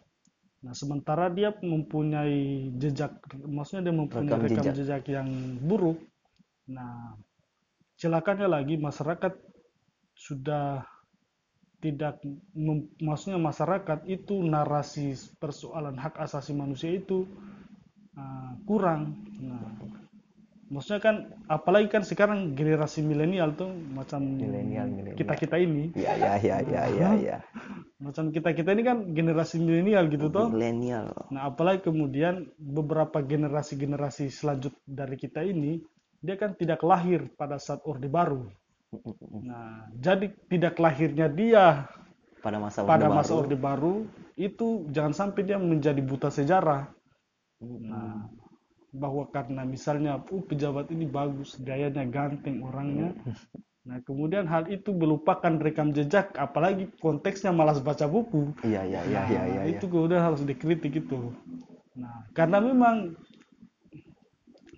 Nah, 0.59 0.75
sementara 0.75 1.31
dia 1.31 1.55
mempunyai 1.63 2.71
jejak, 2.75 3.15
maksudnya 3.47 3.91
dia 3.91 3.95
mempunyai 3.95 4.35
rekam, 4.35 4.43
rekam 4.43 4.63
jejak. 4.67 4.75
jejak 4.75 5.03
yang 5.07 5.29
buruk. 5.63 5.99
Nah, 6.67 7.15
celakanya 7.95 8.51
lagi 8.51 8.75
masyarakat 8.75 9.33
sudah 10.15 10.83
tidak, 11.79 12.19
maksudnya 12.99 13.39
masyarakat 13.39 14.03
itu 14.11 14.35
narasi 14.43 15.15
persoalan 15.39 15.95
hak 15.95 16.19
asasi 16.19 16.51
manusia 16.51 16.91
itu 16.91 17.23
uh, 18.19 18.51
kurang. 18.67 19.15
Nah, 19.39 19.79
maksudnya 20.69 21.01
kan 21.01 21.15
apalagi 21.49 21.89
kan 21.89 22.05
sekarang 22.05 22.53
generasi 22.53 23.01
milenial 23.01 23.57
tuh 23.57 23.73
macam 23.73 24.21
kita 25.17 25.33
kita 25.33 25.55
ini. 25.57 25.89
Ya 25.97 26.13
ya 26.15 26.37
ya 26.37 26.57
ya 26.61 26.83
ya. 26.93 27.09
ya. 27.17 27.37
macam 27.99 28.31
kita 28.31 28.55
kita 28.55 28.71
ini 28.77 28.83
kan 28.85 28.97
generasi 29.11 29.59
milenial 29.59 30.07
gitu 30.07 30.29
tuh. 30.29 30.47
Milenial. 30.53 31.11
Nah 31.33 31.49
apalagi 31.49 31.83
kemudian 31.89 32.47
beberapa 32.55 33.19
generasi 33.19 33.75
generasi 33.75 34.31
selanjut 34.31 34.71
dari 34.85 35.17
kita 35.19 35.43
ini 35.43 35.81
dia 36.21 36.35
kan 36.37 36.53
tidak 36.55 36.83
lahir 36.85 37.27
pada 37.33 37.57
saat 37.57 37.81
orde 37.83 38.07
baru. 38.07 38.47
Nah 39.43 39.89
jadi 39.97 40.31
tidak 40.47 40.77
lahirnya 40.77 41.27
dia 41.27 41.89
pada 42.39 42.57
masa 42.61 42.85
orde 42.85 42.89
pada 42.93 43.07
masa 43.11 43.31
baru. 43.35 43.41
orde 43.43 43.57
baru 43.57 43.95
itu 44.39 44.87
jangan 44.93 45.11
sampai 45.11 45.41
dia 45.43 45.59
menjadi 45.59 45.99
buta 45.99 46.31
sejarah 46.31 46.87
Nah, 47.59 48.31
bahwa 48.95 49.27
karena 49.29 49.67
misalnya 49.67 50.17
uh, 50.17 50.43
pejabat 50.47 50.89
ini 50.95 51.05
bagus, 51.05 51.59
gayanya 51.59 52.07
ganteng 52.07 52.63
orangnya. 52.63 53.11
Nah, 53.83 53.99
kemudian 54.05 54.47
hal 54.47 54.69
itu 54.71 54.95
melupakan 54.95 55.51
rekam 55.59 55.91
jejak, 55.91 56.35
apalagi 56.39 56.87
konteksnya 57.03 57.51
malas 57.51 57.83
baca 57.83 58.07
buku. 58.07 58.53
Iya, 58.63 58.85
iya, 58.85 59.01
iya, 59.07 59.21
nah, 59.23 59.27
iya, 59.27 59.43
iya. 59.49 59.63
Itu 59.75 59.91
kemudian 59.91 60.21
harus 60.23 60.41
dikritik 60.45 60.93
itu. 61.03 61.35
Nah, 61.99 62.31
karena 62.31 62.63
memang 62.63 63.17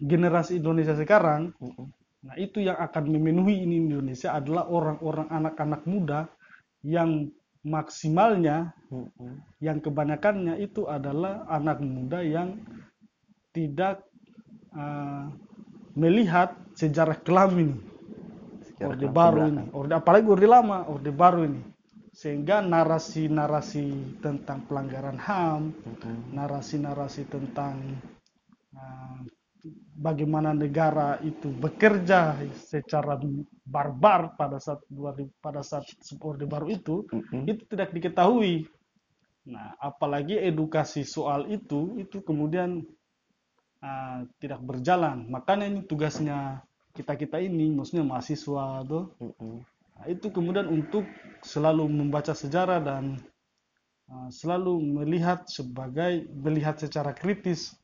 generasi 0.01 0.57
Indonesia 0.57 0.97
sekarang, 0.97 1.53
nah 2.25 2.35
itu 2.37 2.65
yang 2.65 2.77
akan 2.81 3.03
memenuhi 3.13 3.61
ini 3.61 3.85
Indonesia 3.85 4.33
adalah 4.33 4.65
orang-orang 4.65 5.29
anak-anak 5.29 5.81
muda 5.85 6.25
yang 6.81 7.29
maksimalnya 7.61 8.73
hmm. 8.89 9.61
yang 9.61 9.77
kebanyakannya 9.77 10.57
itu 10.61 10.89
adalah 10.89 11.45
anak 11.45 11.81
muda 11.81 12.21
yang 12.25 12.57
tidak 13.53 14.01
uh, 14.73 15.29
melihat 15.93 16.55
sejarah 16.73 17.19
kelam 17.21 17.51
ini. 17.59 17.77
Sejarah 18.65 18.89
orde 18.95 19.07
baru 19.11 19.39
ini. 19.51 19.63
Orde 19.75 19.93
apalagi 19.93 20.27
orde 20.31 20.47
lama 20.49 20.87
orde 20.87 21.11
baru 21.13 21.45
ini. 21.45 21.61
Sehingga 22.11 22.59
narasi-narasi 22.59 24.19
tentang 24.19 24.67
pelanggaran 24.67 25.15
HAM 25.15 25.71
narasi-narasi 26.35 27.23
tentang 27.31 27.79
uh, 28.75 29.19
bagaimana 29.97 30.51
negara 30.53 31.21
itu 31.21 31.49
bekerja 31.53 32.37
secara 32.57 33.17
barbar 33.65 34.33
pada 34.35 34.57
saat 34.57 34.81
pada 35.39 35.61
saat 35.61 35.85
orde 36.21 36.49
baru 36.49 36.67
itu 36.69 37.05
mm-hmm. 37.07 37.43
itu 37.45 37.63
tidak 37.69 37.93
diketahui. 37.93 38.65
Nah, 39.41 39.73
apalagi 39.81 40.37
edukasi 40.37 41.01
soal 41.01 41.49
itu 41.49 41.97
itu 41.97 42.21
kemudian 42.21 42.85
uh, 43.81 44.19
tidak 44.37 44.61
berjalan. 44.61 45.25
Makanya 45.29 45.65
ini 45.69 45.81
tugasnya 45.85 46.61
kita 46.93 47.17
kita 47.17 47.37
ini, 47.41 47.71
maksudnya 47.73 48.05
mahasiswa 48.05 48.85
tuh, 48.85 49.09
mm-hmm. 49.17 49.55
nah, 49.97 50.05
itu 50.09 50.27
kemudian 50.29 50.69
untuk 50.69 51.07
selalu 51.41 51.89
membaca 51.89 52.37
sejarah 52.37 52.83
dan 52.85 53.17
uh, 54.13 54.29
selalu 54.29 54.77
melihat 55.01 55.45
sebagai 55.49 56.29
melihat 56.37 56.77
secara 56.77 57.13
kritis 57.17 57.80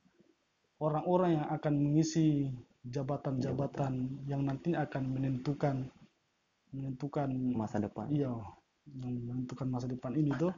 orang-orang 0.78 1.42
yang 1.42 1.48
akan 1.50 1.74
mengisi 1.78 2.54
jabatan-jabatan 2.88 4.24
yang 4.30 4.42
nanti 4.46 4.78
akan 4.78 5.04
menentukan 5.12 5.90
menentukan 6.72 7.30
masa 7.56 7.82
depan. 7.82 8.08
Iya 8.12 8.34
yang 8.96 9.16
menentukan 9.28 9.68
masa 9.68 9.88
depan 9.92 10.16
ini 10.16 10.32
tuh. 10.40 10.54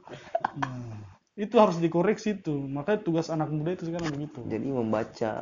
Nah, 0.62 1.02
itu 1.34 1.54
harus 1.58 1.82
dikoreksi 1.82 2.38
tuh. 2.38 2.62
Makanya 2.62 3.00
tugas 3.02 3.26
anak 3.32 3.50
muda 3.50 3.74
itu 3.74 3.90
sekarang 3.90 4.10
begitu. 4.14 4.40
Jadi 4.46 4.68
membaca 4.70 5.32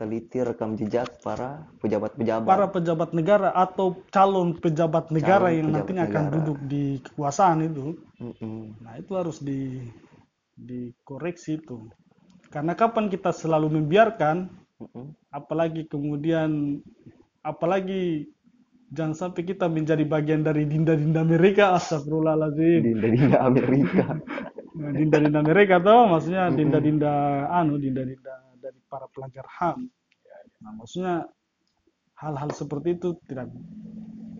teliti 0.00 0.38
rekam 0.40 0.78
jejak 0.78 1.20
para 1.20 1.68
pejabat-pejabat. 1.84 2.48
Para 2.48 2.66
pejabat 2.72 3.10
negara 3.12 3.52
atau 3.52 4.00
calon 4.08 4.56
pejabat 4.56 5.12
negara 5.12 5.52
calon 5.52 5.58
yang 5.60 5.68
nanti 5.72 5.92
akan 5.96 6.24
duduk 6.40 6.58
di 6.64 6.84
kekuasaan 7.04 7.68
itu. 7.68 7.96
Mm 8.18 8.34
-mm. 8.34 8.60
nah 8.82 8.94
itu 8.98 9.12
harus 9.14 9.38
di 9.38 9.78
dikoreksi 10.58 11.62
itu 11.62 11.86
karena 12.48 12.72
kapan 12.72 13.12
kita 13.12 13.32
selalu 13.32 13.80
membiarkan 13.80 14.48
apalagi 15.28 15.84
kemudian 15.90 16.80
apalagi 17.44 18.30
jangan 18.88 19.14
sampai 19.14 19.42
kita 19.44 19.68
menjadi 19.68 20.04
bagian 20.08 20.40
dari 20.40 20.64
dinda-dinda 20.64 21.20
mereka 21.24 21.76
astagfirullahaladzim. 21.76 22.80
Dinda-dinda 22.94 23.38
Amerika. 23.44 24.04
Dinda-dinda 24.98 25.40
mereka 25.42 25.82
tuh 25.82 26.06
maksudnya 26.06 26.54
dinda-dinda 26.54 27.44
anu 27.50 27.82
dinda-dinda 27.82 28.46
dari 28.62 28.78
para 28.86 29.10
pelajar 29.10 29.42
HAM. 29.42 29.90
Nah 30.62 30.72
maksudnya 30.78 31.26
hal-hal 32.14 32.50
seperti 32.54 32.94
itu 32.94 33.18
tidak 33.26 33.50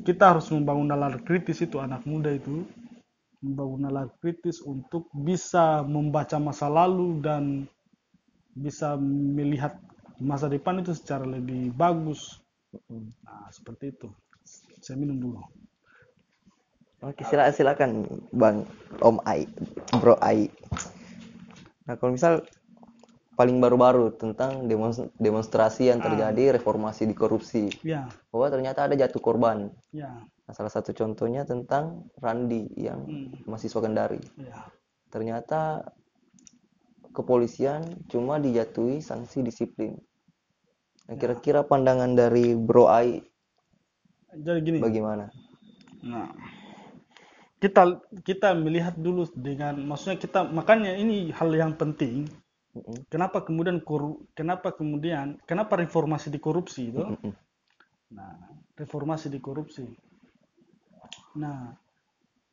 kita 0.06 0.30
harus 0.30 0.46
membangun 0.54 0.86
nalar 0.86 1.18
kritis 1.26 1.58
itu 1.58 1.82
anak 1.82 2.06
muda 2.06 2.30
itu. 2.30 2.62
Membangun 3.42 3.90
nalar 3.90 4.08
kritis 4.22 4.62
untuk 4.62 5.10
bisa 5.10 5.82
membaca 5.82 6.38
masa 6.38 6.70
lalu 6.70 7.18
dan 7.18 7.66
bisa 8.54 8.96
melihat 9.00 9.76
masa 10.18 10.50
depan 10.50 10.82
itu 10.82 10.92
secara 10.94 11.24
lebih 11.24 11.72
bagus 11.74 12.40
nah 13.24 13.48
seperti 13.48 13.96
itu 13.96 14.08
saya 14.82 14.96
minum 15.00 15.16
dulu 15.16 15.40
Oke, 16.98 17.22
silakan 17.22 17.54
silakan 17.54 17.90
Bang 18.34 18.66
Om 18.98 19.22
Ai, 19.22 19.46
Bro 20.02 20.18
Ai. 20.18 20.50
Nah, 21.86 21.94
kalau 21.94 22.10
misal 22.10 22.42
paling 23.38 23.62
baru-baru 23.62 24.18
tentang 24.18 24.66
demonstrasi 25.14 25.94
yang 25.94 26.02
terjadi 26.02 26.50
ah. 26.50 26.52
reformasi 26.58 27.06
di 27.06 27.14
korupsi. 27.14 27.70
Ya. 27.86 28.10
Bahwa 28.34 28.50
ternyata 28.50 28.90
ada 28.90 28.98
jatuh 28.98 29.22
korban. 29.22 29.70
Ya. 29.94 30.26
Nah, 30.26 30.52
salah 30.58 30.74
satu 30.74 30.90
contohnya 30.90 31.46
tentang 31.46 32.10
Randi 32.18 32.66
yang 32.74 33.06
hmm. 33.06 33.46
mahasiswa 33.46 33.78
Kendari. 33.78 34.18
Ya. 34.34 34.66
Ternyata 35.14 35.86
kepolisian 37.18 37.82
cuma 38.06 38.38
dijatuhi 38.38 39.02
sanksi 39.02 39.42
disiplin. 39.42 39.98
Nah, 41.10 41.16
ya. 41.16 41.18
kira-kira 41.18 41.66
pandangan 41.66 42.14
dari 42.14 42.54
Bro 42.54 42.86
Ai 42.86 43.18
Jadi 44.28 44.60
gini. 44.62 44.78
Bagaimana? 44.78 45.26
Nah, 46.04 46.30
kita 47.58 47.98
kita 48.22 48.54
melihat 48.54 48.94
dulu 48.94 49.26
dengan 49.34 49.74
maksudnya 49.82 50.14
kita 50.14 50.46
makanya 50.46 50.94
ini 50.94 51.34
hal 51.34 51.50
yang 51.50 51.74
penting 51.74 52.30
kenapa 53.10 53.42
kemudian 53.42 53.82
koru, 53.82 54.22
kenapa 54.38 54.70
kemudian 54.70 55.42
kenapa 55.42 55.74
reformasi 55.74 56.30
di 56.30 56.38
korupsi 56.38 56.94
itu 56.94 57.02
nah 58.14 58.38
reformasi 58.78 59.26
di 59.26 59.42
korupsi 59.42 59.84
nah 61.34 61.74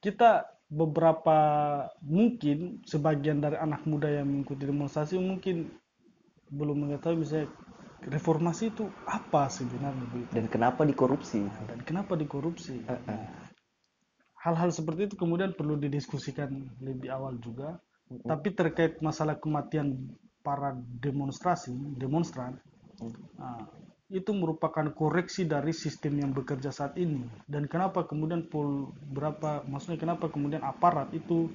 kita 0.01 0.54
beberapa 0.65 1.37
mungkin 2.01 2.81
sebagian 2.89 3.39
dari 3.39 3.55
anak 3.55 3.85
muda 3.85 4.09
yang 4.09 4.25
mengikuti 4.25 4.65
demonstrasi 4.65 5.21
mungkin 5.21 5.69
belum 6.49 6.89
mengetahui 6.89 7.21
misalnya 7.21 7.49
reformasi 8.05 8.73
itu 8.73 8.85
apa 9.05 9.49
sebenarnya 9.49 10.29
dan 10.33 10.45
kenapa 10.49 10.85
dikorupsi? 10.85 11.45
Dan 11.69 11.81
kenapa 11.85 12.13
dikorupsi? 12.17 12.81
Uh 12.85 12.97
-uh 12.97 13.45
hal-hal 14.45 14.69
seperti 14.69 15.09
itu 15.09 15.15
kemudian 15.17 15.57
perlu 15.57 15.73
didiskusikan 15.81 16.69
lebih 16.77 17.09
awal 17.09 17.41
juga. 17.41 17.81
Mm 18.05 18.21
-hmm. 18.21 18.27
Tapi 18.29 18.47
terkait 18.53 19.01
masalah 19.01 19.41
kematian 19.41 20.13
para 20.45 20.77
demonstrasi, 21.01 21.73
demonstran, 21.97 22.61
nah, 23.33 23.65
itu 24.05 24.37
merupakan 24.37 24.85
koreksi 24.93 25.49
dari 25.49 25.73
sistem 25.73 26.21
yang 26.21 26.31
bekerja 26.31 26.69
saat 26.69 26.93
ini. 27.01 27.25
Dan 27.49 27.65
kenapa 27.65 28.05
kemudian 28.05 28.45
pul 28.45 28.93
berapa, 29.09 29.65
maksudnya 29.65 29.97
kenapa 29.97 30.29
kemudian 30.29 30.61
aparat 30.61 31.09
itu 31.09 31.49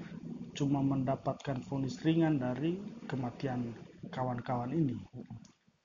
cuma 0.58 0.82
mendapatkan 0.82 1.62
vonis 1.70 2.02
ringan 2.02 2.42
dari 2.42 2.74
kematian 3.06 3.70
kawan-kawan 4.10 4.74
ini. 4.74 4.98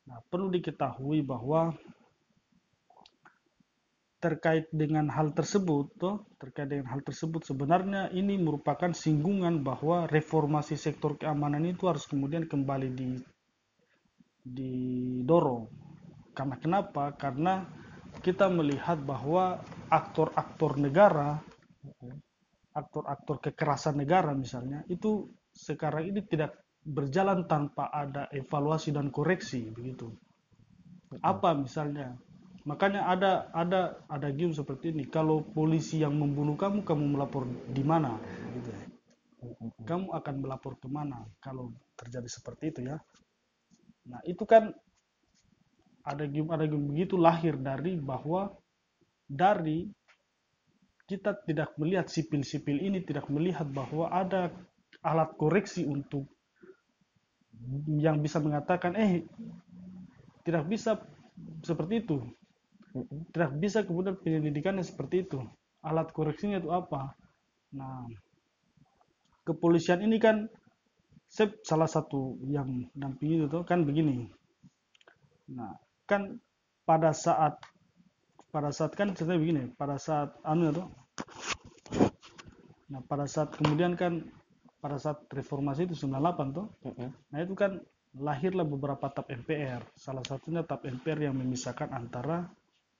Nah, 0.10 0.17
perlu 0.25 0.49
diketahui 0.49 1.21
bahwa 1.21 1.78
terkait 4.25 4.65
dengan 4.73 5.06
hal 5.13 5.38
tersebut 5.38 5.86
toh 6.01 6.25
terkait 6.41 6.65
dengan 6.65 6.89
hal 6.89 7.06
tersebut 7.06 7.45
sebenarnya 7.45 8.10
ini 8.10 8.41
merupakan 8.41 8.89
singgungan 8.89 9.62
bahwa 9.62 10.10
reformasi 10.10 10.82
sektor 10.82 11.13
keamanan 11.13 11.62
itu 11.62 11.86
harus 11.86 12.10
kemudian 12.10 12.49
kembali 12.49 12.89
di 12.89 13.21
didorong 14.41 15.85
karena 16.36 16.56
kenapa 16.60 17.15
karena 17.15 17.63
kita 18.19 18.52
melihat 18.52 19.00
bahwa 19.00 19.63
aktor-aktor 19.88 20.76
negara 20.76 21.39
aktor-aktor 22.76 23.39
kekerasan 23.39 23.95
negara 23.95 24.36
misalnya 24.36 24.84
itu 24.91 25.32
sekarang 25.56 26.12
ini 26.12 26.21
tidak 26.28 26.60
berjalan 26.84 27.48
tanpa 27.48 27.88
ada 27.89 28.28
evaluasi 28.36 28.91
dan 28.91 29.10
koreksi 29.10 29.71
begitu 29.71 30.12
apa 31.24 31.56
misalnya 31.56 32.19
Makanya 32.65 33.06
ada 33.06 33.32
ada 33.54 34.02
ada 34.10 34.30
game 34.34 34.50
seperti 34.50 34.89
ini. 34.89 35.06
Kalau 35.06 35.45
polisi 35.45 36.02
yang 36.02 36.17
membunuh 36.17 36.58
kamu, 36.58 36.82
kamu 36.82 37.13
melapor 37.13 37.45
di 37.69 37.86
mana? 37.86 38.17
Gitu. 38.58 38.69
Kamu 39.86 40.10
akan 40.10 40.36
melapor 40.41 40.74
ke 40.82 40.89
mana 40.89 41.21
kalau 41.38 41.69
terjadi 41.93 42.26
seperti 42.26 42.74
itu 42.74 42.82
ya? 42.89 42.98
Nah 44.10 44.17
itu 44.26 44.41
kan 44.50 44.74
ada 46.05 46.29
game 46.29 46.53
ada 46.53 46.69
game 46.69 46.85
begitu 46.93 47.17
lahir 47.17 47.57
dari 47.57 47.97
bahwa 47.97 48.53
dari 49.25 49.89
kita 51.05 51.37
tidak 51.45 51.73
melihat 51.77 52.09
sipil-sipil 52.09 52.77
ini 52.81 53.01
tidak 53.01 53.29
melihat 53.29 53.65
bahwa 53.69 54.09
ada 54.09 54.53
alat 55.05 55.33
koreksi 55.37 55.85
untuk 55.85 56.25
yang 57.89 58.21
bisa 58.21 58.41
mengatakan 58.41 58.93
eh 58.97 59.25
tidak 60.45 60.65
bisa 60.69 60.97
seperti 61.65 62.05
itu. 62.05 62.17
Tidak 63.33 63.51
bisa 63.59 63.83
kemudian 63.83 64.15
penyelidikannya 64.17 64.85
seperti 64.85 65.25
itu. 65.27 65.41
Alat 65.85 66.09
koreksinya 66.13 66.61
itu 66.61 66.69
apa? 66.73 67.13
Nah 67.73 68.09
kepolisian 69.45 70.01
ini 70.01 70.17
kan 70.17 70.49
salah 71.61 71.89
satu 71.89 72.39
yang 72.49 72.89
dampingi 72.97 73.45
itu 73.45 73.61
kan 73.61 73.85
begini. 73.85 74.25
Nah 75.53 75.85
kan 76.05 76.37
pada 76.85 77.11
saat 77.11 77.57
pada 78.53 78.71
saat 78.71 78.95
kan 78.95 79.11
ceritanya 79.11 79.41
begini 79.41 79.63
pada 79.75 79.99
saat 79.99 80.37
anu 80.45 80.71
itu 80.71 80.83
nah 82.89 83.01
pada 83.05 83.25
saat 83.25 83.51
kemudian 83.57 83.97
kan 83.97 84.21
pada 84.79 85.01
saat 85.01 85.25
reformasi 85.33 85.89
itu 85.89 85.97
98 85.97 86.55
tuh 86.55 86.67
nah 87.33 87.39
itu 87.41 87.53
kan 87.57 87.81
lahirlah 88.15 88.63
beberapa 88.63 89.11
tap 89.11 89.27
MPR 89.27 89.81
salah 89.97 90.23
satunya 90.23 90.63
tap 90.63 90.85
MPR 90.85 91.27
yang 91.27 91.35
memisahkan 91.35 91.91
antara 91.91 92.47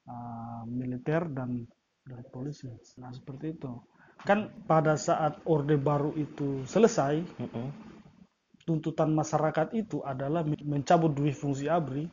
uh, 0.10 0.64
militer 0.68 1.30
dan 1.30 1.64
dan 2.06 2.22
polisi. 2.30 2.70
Nah 3.01 3.10
seperti 3.10 3.58
itu. 3.58 3.72
Kan 4.24 4.53
pada 4.70 4.95
saat 4.95 5.41
orde 5.43 5.76
baru 5.76 6.14
itu 6.16 6.64
selesai, 6.66 7.20
mm 7.20 7.47
-hmm. 7.49 7.68
tuntutan 8.64 9.12
masyarakat 9.12 9.76
itu 9.76 10.01
adalah 10.01 10.45
mencabut 10.45 11.12
dua 11.12 11.34
fungsi 11.36 11.68
ABRI. 11.68 12.08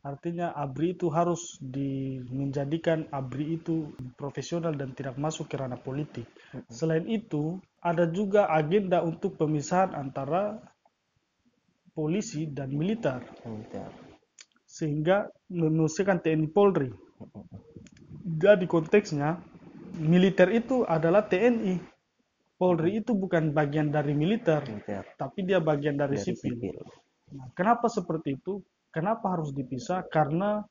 Artinya 0.00 0.56
ABRI 0.56 0.96
itu 0.96 1.12
harus 1.12 1.60
di, 1.60 2.16
menjadikan 2.32 3.04
ABRI 3.12 3.60
itu 3.60 3.92
profesional 4.16 4.72
dan 4.72 4.96
tidak 4.96 5.20
masuk 5.20 5.52
ke 5.52 5.60
ranah 5.60 5.76
politik. 5.76 6.24
Mm 6.24 6.64
-hmm. 6.64 6.72
Selain 6.72 7.04
itu, 7.04 7.60
ada 7.84 8.08
juga 8.08 8.48
agenda 8.48 9.04
untuk 9.04 9.36
pemisahan 9.36 9.92
antara 9.92 10.56
polisi 11.92 12.48
dan 12.48 12.72
militer. 12.72 13.20
militer. 13.44 13.92
Sehingga 14.64 15.28
memusnahkan 15.52 16.22
TNI 16.24 16.48
Polri 16.48 16.88
jadi 18.24 18.64
konteksnya 18.68 19.40
militer 19.96 20.48
itu 20.52 20.84
adalah 20.86 21.26
TNI. 21.26 21.80
Polri 22.60 23.00
itu 23.00 23.16
bukan 23.16 23.56
bagian 23.56 23.88
dari 23.88 24.12
militer, 24.12 24.60
militer. 24.68 25.08
tapi 25.16 25.48
dia 25.48 25.64
bagian 25.64 25.96
dari, 25.96 26.20
dari 26.20 26.24
sipil. 26.28 26.60
sipil. 26.60 26.76
Nah, 27.32 27.48
kenapa 27.56 27.88
seperti 27.88 28.36
itu? 28.36 28.60
Kenapa 28.90 29.38
harus 29.38 29.54
dipisah? 29.54 30.02
Karena 30.10 30.62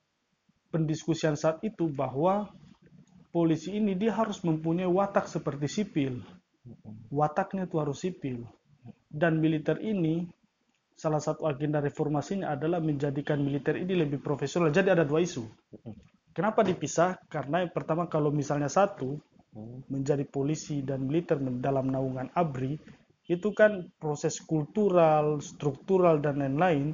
pendiskusian 0.70 1.40
saat 1.40 1.64
itu 1.64 1.88
bahwa 1.88 2.52
polisi 3.32 3.78
ini 3.80 3.96
dia 3.96 4.14
harus 4.14 4.44
mempunyai 4.44 4.90
watak 4.90 5.32
seperti 5.32 5.68
sipil. 5.70 6.22
Wataknya 7.10 7.66
itu 7.66 7.76
harus 7.80 8.00
sipil. 8.04 8.46
dan 9.10 9.42
militer 9.42 9.82
ini 9.82 10.30
salah 10.94 11.18
satu 11.18 11.50
agenda 11.50 11.82
reformasi 11.82 12.40
ini 12.42 12.46
adalah 12.46 12.78
menjadikan 12.78 13.42
militer 13.42 13.74
ini 13.74 14.06
lebih 14.06 14.22
profesional. 14.22 14.70
Jadi 14.70 14.94
ada 14.94 15.02
dua 15.02 15.24
isu. 15.24 15.48
Kenapa 16.30 16.62
dipisah? 16.62 17.18
Karena 17.26 17.66
yang 17.66 17.74
pertama 17.74 18.06
kalau 18.06 18.30
misalnya 18.30 18.70
satu 18.70 19.18
menjadi 19.90 20.22
polisi 20.30 20.86
dan 20.86 21.10
militer 21.10 21.42
dalam 21.58 21.90
naungan 21.90 22.30
ABRI 22.38 22.78
itu 23.30 23.50
kan 23.54 23.90
proses 23.98 24.38
kultural, 24.46 25.42
struktural 25.42 26.22
dan 26.22 26.38
lain-lain 26.38 26.94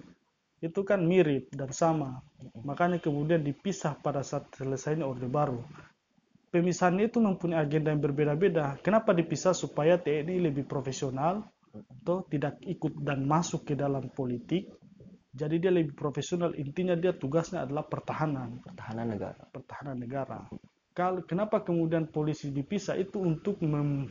itu 0.64 0.82
kan 0.88 1.04
mirip 1.04 1.52
dan 1.52 1.72
sama. 1.72 2.24
Makanya 2.64 3.00
kemudian 3.02 3.44
dipisah 3.44 4.00
pada 4.00 4.24
saat 4.24 4.48
selesainya 4.56 5.04
Orde 5.04 5.28
Baru. 5.28 5.62
Pemisahan 6.52 6.96
itu 7.04 7.20
mempunyai 7.20 7.68
agenda 7.68 7.92
yang 7.92 8.00
berbeda-beda. 8.00 8.80
Kenapa 8.80 9.12
dipisah? 9.12 9.52
Supaya 9.52 10.00
TNI 10.00 10.40
lebih 10.40 10.64
profesional, 10.64 11.44
atau 11.76 12.24
tidak 12.32 12.62
ikut 12.64 13.04
dan 13.04 13.28
masuk 13.28 13.68
ke 13.68 13.74
dalam 13.76 14.08
politik. 14.14 14.72
Jadi 15.36 15.60
dia 15.60 15.72
lebih 15.74 15.92
profesional. 15.92 16.56
Intinya 16.56 16.96
dia 16.96 17.12
tugasnya 17.12 17.68
adalah 17.68 17.84
pertahanan. 17.84 18.64
Pertahanan 18.64 19.08
negara. 19.12 19.44
Pertahanan 19.52 19.98
negara. 20.00 20.40
Kalau 20.96 21.28
kenapa 21.28 21.60
kemudian 21.60 22.08
polisi 22.08 22.56
dipisah 22.56 22.96
itu 22.96 23.20
untuk 23.20 23.60
mem, 23.60 24.08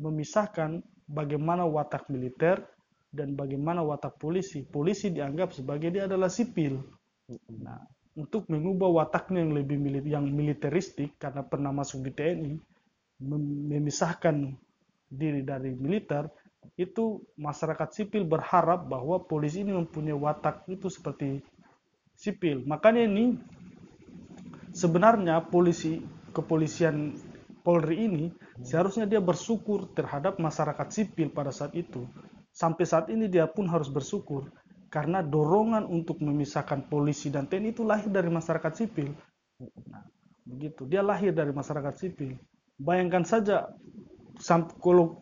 memisahkan 0.00 0.80
bagaimana 1.04 1.68
watak 1.68 2.08
militer 2.08 2.64
dan 3.16 3.32
bagaimana 3.32 3.80
watak 3.80 4.20
polisi. 4.20 4.60
Polisi 4.60 5.08
dianggap 5.08 5.56
sebagai 5.56 5.88
dia 5.88 6.04
adalah 6.04 6.28
sipil. 6.28 6.76
Nah, 7.56 7.80
untuk 8.12 8.44
mengubah 8.52 9.02
wataknya 9.02 9.40
yang 9.40 9.56
lebih 9.56 9.80
militer, 9.80 10.08
yang 10.12 10.28
militeristik 10.28 11.16
karena 11.16 11.40
pernah 11.40 11.72
masuk 11.72 12.04
di 12.04 12.12
TNI, 12.12 12.52
memisahkan 13.72 14.52
diri 15.08 15.40
dari 15.40 15.72
militer, 15.72 16.28
itu 16.76 17.24
masyarakat 17.40 17.88
sipil 17.96 18.28
berharap 18.28 18.84
bahwa 18.84 19.24
polisi 19.24 19.64
ini 19.64 19.72
mempunyai 19.72 20.16
watak 20.16 20.68
itu 20.68 20.92
seperti 20.92 21.40
sipil. 22.12 22.68
Makanya 22.68 23.08
ini 23.08 23.40
sebenarnya 24.76 25.40
polisi 25.48 26.04
kepolisian 26.36 27.16
Polri 27.66 28.06
ini 28.06 28.30
seharusnya 28.62 29.10
dia 29.10 29.18
bersyukur 29.18 29.90
terhadap 29.90 30.38
masyarakat 30.38 30.86
sipil 30.86 31.34
pada 31.34 31.50
saat 31.50 31.74
itu. 31.74 32.06
Sampai 32.56 32.88
saat 32.88 33.12
ini 33.12 33.28
dia 33.28 33.44
pun 33.44 33.68
harus 33.68 33.92
bersyukur 33.92 34.48
karena 34.88 35.20
dorongan 35.20 35.84
untuk 35.84 36.24
memisahkan 36.24 36.88
polisi 36.88 37.28
dan 37.28 37.44
TNI 37.44 37.76
itu 37.76 37.84
lahir 37.84 38.08
dari 38.08 38.32
masyarakat 38.32 38.72
sipil. 38.72 39.12
Nah, 39.92 40.08
begitu. 40.48 40.88
Dia 40.88 41.04
lahir 41.04 41.36
dari 41.36 41.52
masyarakat 41.52 41.92
sipil. 42.00 42.32
Bayangkan 42.80 43.28
saja 43.28 43.76
kalau 44.80 45.20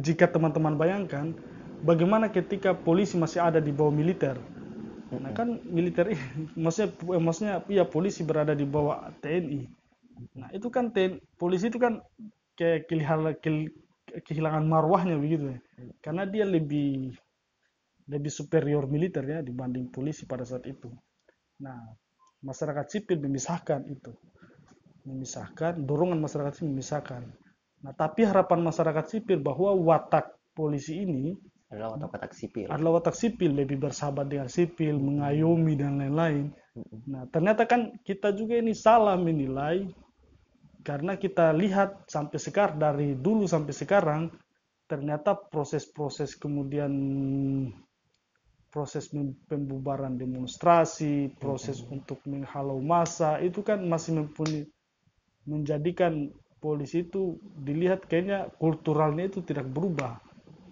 jika 0.00 0.24
teman-teman 0.32 0.80
bayangkan 0.80 1.36
bagaimana 1.84 2.32
ketika 2.32 2.72
polisi 2.72 3.20
masih 3.20 3.44
ada 3.44 3.60
di 3.60 3.68
bawah 3.68 3.92
militer. 3.92 4.40
Nah 5.12 5.30
kan 5.36 5.60
militer 5.68 6.08
maksudnya 6.56 6.88
maksudnya 7.20 7.54
iya 7.68 7.84
polisi 7.84 8.24
berada 8.24 8.56
di 8.56 8.64
bawah 8.64 9.12
TNI. 9.20 9.68
Nah 10.40 10.48
itu 10.56 10.72
kan 10.72 10.88
TNI, 10.88 11.20
polisi 11.36 11.68
itu 11.68 11.76
kan 11.76 12.00
kayak 12.56 12.88
kehilangan 12.88 13.36
kehilangan 14.22 14.64
marwahnya 14.68 15.18
begitu 15.18 15.56
ya. 15.56 15.58
Karena 15.98 16.28
dia 16.28 16.46
lebih 16.46 17.10
lebih 18.04 18.28
superior 18.28 18.84
militer 18.84 19.24
ya 19.24 19.40
dibanding 19.40 19.88
polisi 19.88 20.28
pada 20.28 20.44
saat 20.44 20.68
itu. 20.68 20.92
Nah, 21.64 21.80
masyarakat 22.44 22.86
sipil 22.86 23.18
memisahkan 23.18 23.88
itu. 23.88 24.12
Memisahkan, 25.08 25.80
dorongan 25.84 26.20
masyarakat 26.20 26.60
sipil 26.60 26.70
memisahkan. 26.72 27.22
Nah, 27.84 27.92
tapi 27.96 28.24
harapan 28.28 28.60
masyarakat 28.64 29.04
sipil 29.08 29.40
bahwa 29.40 29.72
watak 29.76 30.36
polisi 30.56 31.04
ini 31.04 31.36
adalah 31.72 31.96
watak-watak 31.96 32.32
sipil. 32.36 32.66
Adalah 32.68 33.00
watak 33.00 33.16
sipil, 33.16 33.50
lebih 33.56 33.76
bersahabat 33.80 34.26
dengan 34.28 34.48
sipil, 34.48 34.96
mengayomi 35.00 35.74
dan 35.76 36.00
lain-lain. 36.00 36.52
Nah, 37.08 37.24
ternyata 37.32 37.64
kan 37.64 37.96
kita 38.04 38.32
juga 38.36 38.60
ini 38.60 38.72
salah 38.76 39.16
menilai 39.16 39.88
karena 40.84 41.16
kita 41.16 41.56
lihat 41.56 42.04
sampai 42.06 42.36
sekarang 42.36 42.76
dari 42.76 43.16
dulu 43.16 43.48
sampai 43.48 43.72
sekarang 43.72 44.22
ternyata 44.84 45.32
proses-proses 45.32 46.36
kemudian 46.36 46.92
proses 48.68 49.08
pembubaran 49.48 50.18
demonstrasi, 50.18 51.32
proses 51.40 51.80
untuk 51.88 52.20
menghalau 52.28 52.82
massa 52.84 53.40
itu 53.40 53.64
kan 53.64 53.80
masih 53.86 54.18
mempunyai 54.18 54.68
menjadikan 55.48 56.34
polisi 56.58 57.06
itu 57.06 57.38
dilihat 57.60 58.04
kayaknya 58.10 58.50
kulturalnya 58.58 59.30
itu 59.30 59.46
tidak 59.46 59.70
berubah. 59.70 60.18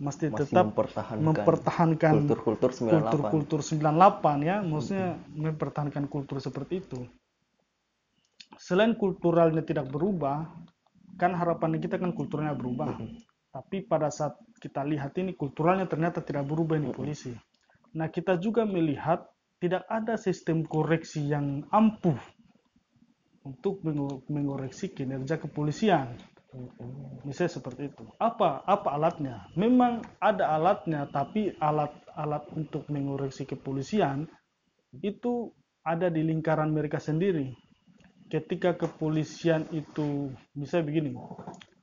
Masih, 0.02 0.34
masih 0.34 0.50
tetap 0.50 0.74
mempertahankan, 0.74 1.22
mempertahankan 1.22 2.12
kultur-kultur 2.26 2.70
98 2.74 3.30
kultur 3.30 3.60
98 3.62 4.50
ya 4.50 4.56
maksudnya 4.66 5.14
hmm. 5.14 5.46
mempertahankan 5.46 6.04
kultur 6.10 6.42
seperti 6.42 6.82
itu 6.82 7.06
selain 8.58 8.96
kulturalnya 8.96 9.62
tidak 9.62 9.88
berubah 9.88 10.48
kan 11.20 11.36
harapannya 11.36 11.78
kita 11.80 12.00
kan 12.00 12.16
kulturnya 12.16 12.56
berubah 12.56 12.96
hmm. 12.96 13.20
tapi 13.52 13.84
pada 13.84 14.08
saat 14.08 14.36
kita 14.58 14.82
lihat 14.84 15.16
ini 15.20 15.36
kulturalnya 15.36 15.84
ternyata 15.84 16.24
tidak 16.24 16.48
berubah 16.48 16.80
ini 16.80 16.90
hmm. 16.90 16.96
polisi 16.96 17.32
nah 17.92 18.08
kita 18.08 18.40
juga 18.40 18.64
melihat 18.64 19.28
tidak 19.62 19.86
ada 19.86 20.18
sistem 20.18 20.66
koreksi 20.66 21.22
yang 21.30 21.62
ampuh 21.70 22.18
untuk 23.42 23.82
mengoreksi 24.30 24.90
kinerja 24.90 25.38
kepolisian. 25.38 26.14
Misalnya 27.24 27.52
seperti 27.62 27.82
itu. 27.90 28.04
Apa 28.20 28.62
apa 28.66 28.88
alatnya? 28.92 29.46
Memang 29.56 30.04
ada 30.20 30.52
alatnya, 30.58 31.08
tapi 31.10 31.54
alat-alat 31.58 32.44
untuk 32.54 32.86
mengoreksi 32.92 33.48
kepolisian 33.48 34.28
itu 35.00 35.50
ada 35.82 36.12
di 36.12 36.22
lingkaran 36.22 36.70
mereka 36.70 37.00
sendiri. 37.00 37.54
Ketika 38.32 38.72
kepolisian 38.72 39.68
itu, 39.76 40.32
misalnya 40.56 40.88
begini, 40.88 41.12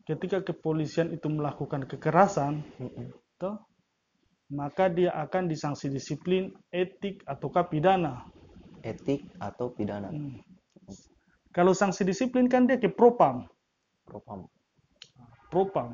ketika 0.10 0.42
kepolisian 0.42 1.14
itu 1.14 1.30
melakukan 1.30 1.86
kekerasan, 1.86 2.66
toh, 3.38 3.70
maka 4.50 4.90
dia 4.90 5.14
akan 5.14 5.46
disanksi 5.46 5.94
disiplin, 5.94 6.50
etik 6.74 7.22
ataukah 7.30 7.70
pidana. 7.70 8.26
Etik 8.82 9.30
atau 9.38 9.70
pidana. 9.70 10.10
Hmm. 10.10 10.42
Kalau 11.54 11.78
sanksi 11.78 12.02
disiplin 12.02 12.50
kan 12.50 12.66
dia 12.66 12.82
ke 12.82 12.90
propam. 12.90 13.46
Propam. 14.10 14.50
Propam. 15.54 15.94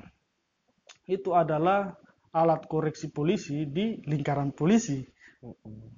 Itu 1.03 1.35
adalah 1.35 1.99
alat 2.31 2.63
koreksi 2.71 3.11
polisi 3.11 3.67
di 3.67 3.99
lingkaran 4.07 4.55
polisi. 4.55 5.03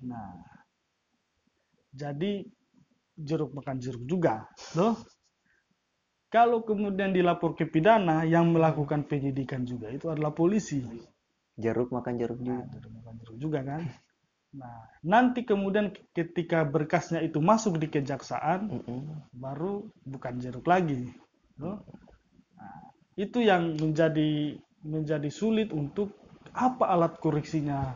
Nah, 0.01 0.33
jadi 1.93 2.41
jeruk 3.17 3.51
makan 3.57 3.81
jeruk 3.81 4.05
juga, 4.05 4.45
loh. 4.77 4.95
Kalau 6.27 6.59
kemudian 6.67 7.15
dilapor 7.15 7.55
ke 7.55 7.63
pidana 7.63 8.27
yang 8.27 8.51
melakukan 8.51 9.07
penyidikan 9.07 9.63
juga 9.63 9.87
itu 9.87 10.11
adalah 10.11 10.35
polisi. 10.35 10.83
Jeruk 11.55 11.89
makan 11.95 12.19
jeruk 12.19 12.39
juga. 12.43 12.67
Nah, 12.67 12.71
jeruk 12.75 12.91
makan 12.99 13.13
jeruk 13.23 13.37
juga 13.39 13.59
kan. 13.63 13.81
Nah, 14.57 14.77
nanti 15.07 15.47
kemudian 15.47 15.95
ketika 16.11 16.67
berkasnya 16.67 17.23
itu 17.23 17.39
masuk 17.39 17.79
di 17.79 17.87
kejaksaan, 17.87 18.59
mm 18.67 18.81
-hmm. 18.83 19.01
baru 19.39 19.87
bukan 20.03 20.33
jeruk 20.43 20.67
lagi. 20.67 21.15
Nah, 21.63 21.79
itu 23.15 23.39
yang 23.41 23.79
menjadi 23.79 24.59
menjadi 24.83 25.31
sulit 25.31 25.71
untuk 25.71 26.11
apa 26.51 26.91
alat 26.91 27.23
koreksinya 27.23 27.95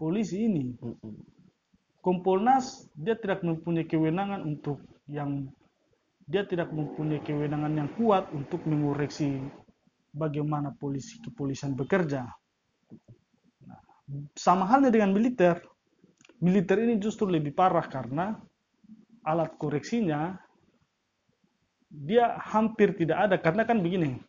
polisi 0.00 0.48
ini. 0.48 0.72
Mm 0.80 0.96
-hmm. 0.96 1.37
Kompolnas 1.98 2.86
dia 2.94 3.18
tidak 3.18 3.42
mempunyai 3.42 3.84
kewenangan 3.84 4.46
untuk 4.46 4.78
yang 5.10 5.50
dia 6.28 6.44
tidak 6.44 6.70
mempunyai 6.70 7.24
kewenangan 7.24 7.72
yang 7.74 7.90
kuat 7.96 8.28
untuk 8.36 8.62
mengoreksi 8.68 9.40
bagaimana 10.12 10.76
polisi 10.76 11.18
kepolisian 11.24 11.72
bekerja. 11.72 12.28
Nah, 13.64 13.80
sama 14.36 14.68
halnya 14.68 14.92
dengan 14.92 15.16
militer. 15.16 15.58
Militer 16.38 16.78
ini 16.78 17.02
justru 17.02 17.26
lebih 17.26 17.50
parah 17.50 17.82
karena 17.90 18.38
alat 19.26 19.58
koreksinya 19.58 20.38
dia 21.90 22.38
hampir 22.38 22.94
tidak 22.94 23.18
ada. 23.26 23.36
Karena 23.42 23.66
kan 23.66 23.82
begini 23.82 24.20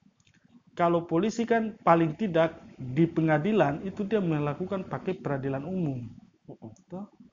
kalau 0.80 1.04
polisi 1.04 1.44
kan 1.44 1.76
paling 1.84 2.16
tidak 2.16 2.56
di 2.80 3.04
pengadilan 3.04 3.84
itu 3.84 4.08
dia 4.08 4.24
melakukan 4.24 4.88
pakai 4.88 5.20
peradilan 5.20 5.68
umum 5.68 6.08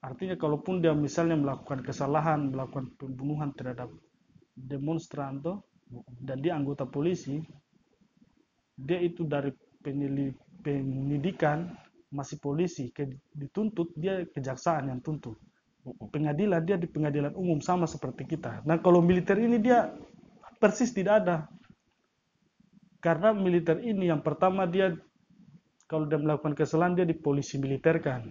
artinya 0.04 0.36
kalaupun 0.36 0.84
dia 0.84 0.92
misalnya 0.92 1.36
melakukan 1.38 1.80
kesalahan 1.84 2.52
melakukan 2.52 2.92
pembunuhan 3.00 3.52
terhadap 3.56 3.88
demonstran 4.56 5.40
toh, 5.44 5.64
dan 6.24 6.40
dia 6.40 6.56
anggota 6.56 6.88
polisi 6.88 7.40
dia 8.76 9.00
itu 9.00 9.24
dari 9.24 9.52
penyidikan 10.60 11.72
masih 12.12 12.36
polisi 12.40 12.92
ke, 12.92 13.08
dituntut 13.32 13.92
dia 13.96 14.24
kejaksaan 14.28 14.92
yang 14.92 15.00
tuntut. 15.00 15.36
Pengadilan 16.12 16.60
dia 16.66 16.76
di 16.76 16.84
pengadilan 16.90 17.32
umum 17.38 17.62
sama 17.62 17.88
seperti 17.88 18.26
kita. 18.36 18.60
Nah 18.68 18.76
kalau 18.82 19.00
militer 19.00 19.38
ini 19.38 19.56
dia 19.62 19.94
persis 20.60 20.92
tidak 20.92 21.24
ada. 21.24 21.36
Karena 23.00 23.30
militer 23.32 23.80
ini 23.80 24.10
yang 24.10 24.20
pertama 24.20 24.66
dia 24.66 24.92
kalau 25.86 26.04
dia 26.10 26.18
melakukan 26.18 26.58
kesalahan 26.58 26.98
dia 26.98 27.06
di 27.06 27.14
polisi 27.14 27.56
militer 27.62 28.02
kan 28.02 28.26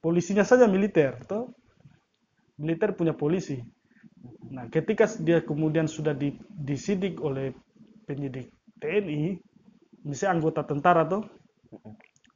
polisinya 0.00 0.44
saja 0.46 0.68
militer 0.68 1.18
toh. 1.26 1.52
Militer 2.56 2.96
punya 2.96 3.12
polisi. 3.12 3.60
Nah 4.48 4.66
ketika 4.72 5.04
dia 5.20 5.44
kemudian 5.44 5.84
sudah 5.84 6.16
disidik 6.56 7.20
oleh 7.20 7.52
penyidik 8.08 8.48
TNI 8.80 9.36
misalnya 10.06 10.40
anggota 10.40 10.62
tentara 10.64 11.02
tuh 11.04 11.26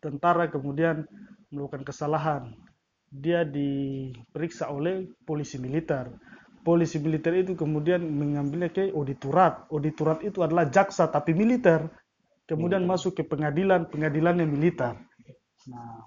tentara 0.02 0.50
kemudian 0.50 1.06
melakukan 1.48 1.86
kesalahan. 1.86 2.42
Dia 3.11 3.42
diperiksa 3.42 4.70
oleh 4.70 5.11
polisi 5.26 5.58
militer. 5.58 6.14
Polisi 6.61 7.00
militer 7.00 7.32
itu 7.40 7.56
kemudian 7.56 8.04
mengambilnya 8.04 8.68
ke 8.68 8.92
auditorat 8.92 9.66
auditorat 9.72 10.20
itu 10.20 10.44
adalah 10.44 10.68
jaksa 10.68 11.08
tapi 11.08 11.32
militer. 11.32 11.88
Kemudian 12.44 12.84
hmm. 12.84 12.90
masuk 12.90 13.16
ke 13.16 13.22
pengadilan 13.24 13.88
pengadilan 13.88 14.44
yang 14.44 14.50
militer. 14.52 14.94
Nah 15.70 16.04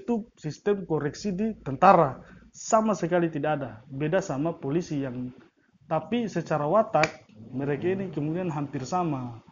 itu 0.00 0.28
sistem 0.38 0.86
koreksi 0.88 1.34
di 1.34 1.52
tentara. 1.60 2.22
Sama 2.52 2.92
sekali 2.92 3.32
tidak 3.32 3.50
ada. 3.60 3.70
Beda 3.88 4.20
sama 4.20 4.56
polisi 4.56 5.00
yang 5.00 5.32
tapi 5.88 6.24
secara 6.24 6.64
watak 6.64 7.28
mereka 7.52 7.92
ini 7.92 8.08
kemudian 8.08 8.48
hampir 8.48 8.84
sama. 8.88 9.44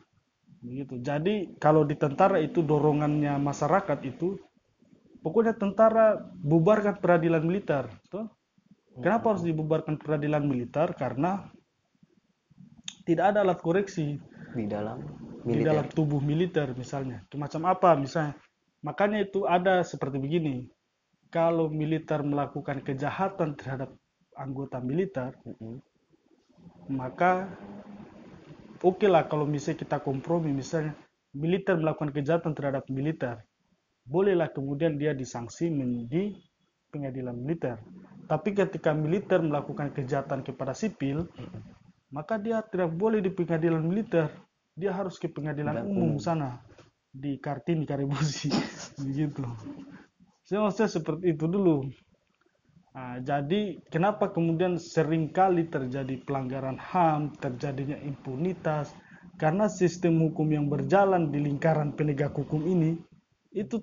Begitu. 0.61 1.01
Jadi 1.01 1.57
kalau 1.57 1.85
di 1.85 1.97
tentara 1.97 2.41
itu 2.41 2.61
dorongannya 2.61 3.37
masyarakat 3.41 3.99
itu 4.05 4.37
pokoknya 5.21 5.57
tentara 5.57 6.17
bubarkan 6.41 7.01
peradilan 7.01 7.45
militer 7.45 7.89
tuh 8.09 8.29
kenapa 9.01 9.37
harus 9.37 9.45
dibubarkan 9.45 9.97
peradilan 9.97 10.45
militer? 10.45 10.93
Karena 10.97 11.49
tidak 13.09 13.37
ada 13.37 13.39
alat 13.43 13.59
koreksi. 13.61 14.21
Di 14.51 14.67
dalam 14.67 15.01
militer. 15.47 15.57
di 15.57 15.63
dalam 15.65 15.87
tubuh 15.89 16.21
militer 16.21 16.73
misalnya. 16.77 17.25
Macam 17.37 17.63
apa? 17.69 17.97
Misalnya? 17.97 18.37
Makanya 18.81 19.29
itu 19.29 19.45
ada 19.45 19.85
seperti 19.85 20.17
begini. 20.17 20.65
Kalau 21.31 21.71
militer 21.71 22.25
melakukan 22.25 22.83
kejahatan 22.83 23.55
terhadap 23.55 23.95
anggota 24.35 24.83
militer, 24.83 25.37
mm 25.47 25.55
-hmm. 25.55 25.75
maka 26.91 27.47
oke 28.83 28.99
okay 28.99 29.09
lah 29.09 29.29
kalau 29.31 29.47
misalnya 29.47 29.87
kita 29.87 30.03
kompromi 30.03 30.51
misalnya 30.51 30.97
militer 31.37 31.79
melakukan 31.79 32.11
kejahatan 32.11 32.57
terhadap 32.57 32.83
militer, 32.91 33.39
bolehlah 34.09 34.51
kemudian 34.51 34.99
dia 34.99 35.15
disanksi 35.15 35.71
di 36.11 36.35
pengadilan 36.91 37.37
militer. 37.37 37.79
Tapi 38.27 38.51
ketika 38.57 38.91
militer 38.91 39.39
melakukan 39.39 39.95
kejahatan 39.95 40.43
kepada 40.43 40.75
sipil, 40.75 41.31
mm 41.31 41.47
-hmm. 41.47 41.63
maka 42.11 42.43
dia 42.43 42.59
tidak 42.67 42.91
boleh 42.91 43.23
di 43.23 43.31
pengadilan 43.31 43.87
militer 43.87 44.27
dia 44.81 44.97
harus 44.97 45.21
ke 45.21 45.29
pengadilan 45.29 45.83
Dan 45.83 45.93
umum 45.93 46.17
sana 46.17 46.63
di 47.11 47.39
Kartini 47.43 47.85
Karibusi 47.85 48.51
begitu 49.03 49.43
saya 50.51 50.67
maksudnya 50.67 50.91
seperti 50.91 51.31
itu 51.31 51.47
dulu. 51.47 51.87
Nah, 52.91 53.23
jadi 53.23 53.79
kenapa 53.87 54.35
kemudian 54.35 54.83
sering 54.83 55.31
kali 55.31 55.71
terjadi 55.71 56.19
pelanggaran 56.27 56.75
HAM 56.75 57.39
terjadinya 57.39 57.95
impunitas? 58.03 58.91
Karena 59.39 59.71
sistem 59.71 60.19
hukum 60.27 60.51
yang 60.51 60.67
berjalan 60.67 61.31
di 61.31 61.39
lingkaran 61.39 61.95
penegak 61.95 62.35
hukum 62.35 62.67
ini 62.67 62.99
itu 63.55 63.79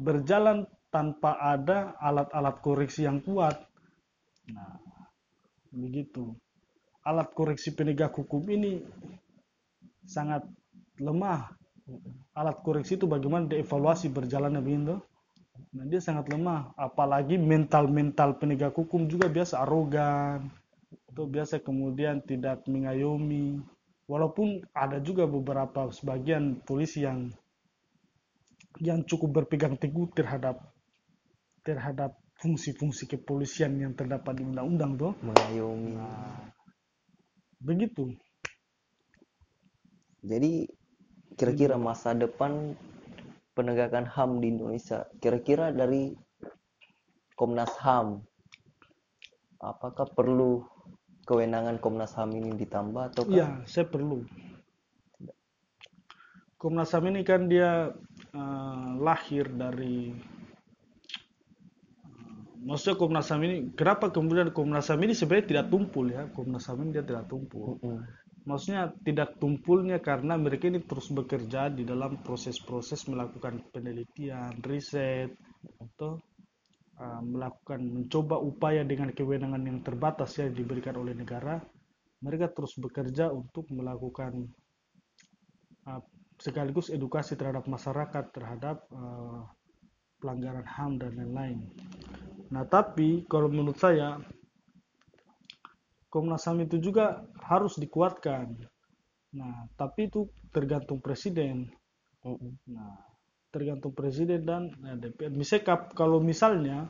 berjalan 0.00 0.64
tanpa 0.88 1.36
ada 1.36 1.92
alat-alat 2.00 2.56
koreksi 2.64 3.04
yang 3.04 3.20
kuat. 3.20 3.68
Nah 4.48 4.80
begitu. 5.68 6.32
Alat 7.04 7.36
koreksi 7.36 7.76
penegak 7.76 8.16
hukum 8.16 8.48
ini 8.48 8.80
sangat 10.08 10.40
lemah. 10.96 11.52
Alat 12.36 12.60
koreksi 12.60 13.00
itu 13.00 13.08
bagaimana 13.08 13.48
dievaluasi 13.48 14.12
berjalannya 14.12 14.60
begitu. 14.60 14.96
Nah, 15.74 15.84
dia 15.88 15.98
sangat 15.98 16.28
lemah. 16.30 16.76
Apalagi 16.76 17.40
mental-mental 17.40 18.38
penegak 18.38 18.76
hukum 18.76 19.08
juga 19.08 19.26
biasa 19.26 19.64
arogan. 19.64 20.52
Atau 21.08 21.24
biasa 21.26 21.60
kemudian 21.64 22.22
tidak 22.22 22.64
mengayomi. 22.68 23.58
Walaupun 24.08 24.64
ada 24.72 25.00
juga 25.04 25.28
beberapa 25.28 25.92
sebagian 25.92 26.64
polisi 26.64 27.04
yang 27.04 27.28
yang 28.78 29.02
cukup 29.04 29.42
berpegang 29.42 29.74
teguh 29.74 30.06
terhadap 30.14 30.60
terhadap 31.66 32.14
fungsi-fungsi 32.38 33.10
kepolisian 33.10 33.74
yang 33.82 33.92
terdapat 33.98 34.38
di 34.38 34.46
undang-undang 34.46 34.94
tuh 34.94 35.12
mengayomi. 35.26 35.98
Nah, 35.98 36.46
begitu. 37.58 38.14
Jadi 40.22 40.70
kira-kira 41.38 41.78
masa 41.78 42.10
depan 42.18 42.74
penegakan 43.54 44.10
HAM 44.10 44.42
di 44.42 44.50
Indonesia, 44.50 45.06
kira-kira 45.22 45.70
dari 45.70 46.10
Komnas 47.38 47.70
HAM, 47.78 48.18
apakah 49.62 50.10
perlu 50.10 50.66
kewenangan 51.22 51.78
Komnas 51.78 52.18
HAM 52.18 52.34
ini 52.34 52.58
ditambah 52.58 53.14
atau? 53.14 53.22
Iya, 53.30 53.62
saya 53.70 53.86
perlu. 53.86 54.26
Komnas 56.58 56.90
HAM 56.90 57.14
ini 57.14 57.22
kan 57.22 57.46
dia 57.46 57.94
uh, 58.34 58.88
lahir 58.98 59.46
dari 59.46 60.10
uh, 62.02 62.42
maksudnya 62.66 62.98
Komnas 62.98 63.30
HAM 63.30 63.46
ini 63.46 63.56
kenapa 63.78 64.10
kemudian 64.10 64.50
Komnas 64.50 64.90
HAM 64.90 65.06
ini 65.06 65.14
sebenarnya 65.14 65.46
tidak 65.46 65.66
tumpul 65.70 66.10
ya 66.10 66.26
Komnas 66.34 66.66
HAM 66.66 66.82
ini 66.82 66.98
dia 66.98 67.06
tidak 67.06 67.30
tumpul. 67.30 67.78
Mm 67.78 68.02
-hmm 68.02 68.17
maksudnya 68.48 68.88
tidak 69.04 69.36
tumpulnya 69.36 70.00
karena 70.00 70.40
mereka 70.40 70.72
ini 70.72 70.80
terus 70.80 71.12
bekerja 71.12 71.68
di 71.68 71.84
dalam 71.84 72.24
proses-proses 72.24 73.04
melakukan 73.12 73.60
penelitian, 73.68 74.56
riset, 74.64 75.36
atau 75.76 76.16
uh, 76.96 77.20
melakukan 77.20 77.84
mencoba 77.84 78.40
upaya 78.40 78.88
dengan 78.88 79.12
kewenangan 79.12 79.60
yang 79.60 79.84
terbatas 79.84 80.40
yang 80.40 80.56
diberikan 80.56 80.96
oleh 80.96 81.12
negara. 81.12 81.60
Mereka 82.24 82.56
terus 82.56 82.72
bekerja 82.80 83.28
untuk 83.28 83.68
melakukan 83.68 84.48
uh, 85.84 86.00
sekaligus 86.40 86.88
edukasi 86.88 87.36
terhadap 87.36 87.68
masyarakat 87.68 88.24
terhadap 88.32 88.88
uh, 88.96 89.44
pelanggaran 90.24 90.64
HAM 90.66 90.98
dan 90.98 91.12
lain-lain. 91.14 91.58
Nah, 92.48 92.64
tapi 92.64 93.28
kalau 93.28 93.52
menurut 93.52 93.76
saya 93.76 94.18
Komnas 96.08 96.48
HAM 96.48 96.64
itu 96.64 96.80
juga 96.80 97.24
harus 97.44 97.76
dikuatkan. 97.76 98.56
Nah, 99.36 99.68
tapi 99.76 100.08
itu 100.08 100.24
tergantung 100.48 101.04
presiden. 101.04 101.68
Nah, 102.68 102.96
tergantung 103.52 103.92
presiden 103.92 104.44
dan 104.44 104.72
nah, 104.80 104.96
DPR. 104.96 105.32
Misalnya 105.32 105.88
kalau 105.92 106.20
misalnya 106.20 106.88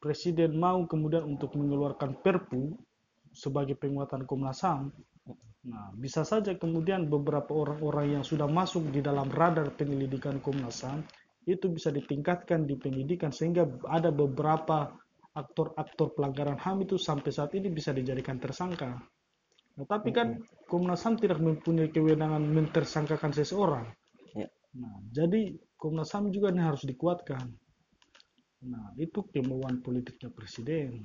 presiden 0.00 0.56
mau 0.56 0.84
kemudian 0.84 1.24
untuk 1.24 1.56
mengeluarkan 1.56 2.16
Perpu 2.20 2.76
sebagai 3.36 3.76
penguatan 3.76 4.24
Komnas 4.24 4.64
HAM, 4.64 4.92
nah 5.66 5.92
bisa 5.98 6.22
saja 6.22 6.54
kemudian 6.56 7.10
beberapa 7.10 7.52
orang-orang 7.52 8.20
yang 8.20 8.24
sudah 8.24 8.48
masuk 8.48 8.88
di 8.88 9.04
dalam 9.04 9.28
radar 9.28 9.68
penyelidikan 9.76 10.40
Komnas 10.40 10.80
HAM 10.80 11.04
itu 11.46 11.68
bisa 11.70 11.92
ditingkatkan 11.92 12.64
di 12.66 12.74
penyidikan 12.74 13.30
sehingga 13.30 13.68
ada 13.86 14.10
beberapa 14.10 14.90
aktor-aktor 15.36 16.16
pelanggaran 16.16 16.56
HAM 16.56 16.88
itu 16.88 16.96
sampai 16.96 17.28
saat 17.28 17.52
ini 17.52 17.68
bisa 17.68 17.92
dijadikan 17.92 18.40
tersangka. 18.40 18.96
Nah, 19.76 19.84
tapi 19.84 20.08
kan 20.08 20.40
Komnas 20.64 21.04
HAM 21.04 21.20
tidak 21.20 21.36
mempunyai 21.44 21.92
kewenangan 21.92 22.40
mentersangkakan 22.40 23.36
seseorang. 23.36 23.84
Ya. 24.32 24.48
Nah, 24.80 24.96
jadi 25.12 25.52
Komnas 25.76 26.16
HAM 26.16 26.32
juga 26.32 26.48
ini 26.48 26.64
harus 26.64 26.88
dikuatkan. 26.88 27.44
Nah, 28.64 28.96
itu 28.96 29.20
kemauan 29.28 29.84
politiknya 29.84 30.32
presiden. 30.32 31.04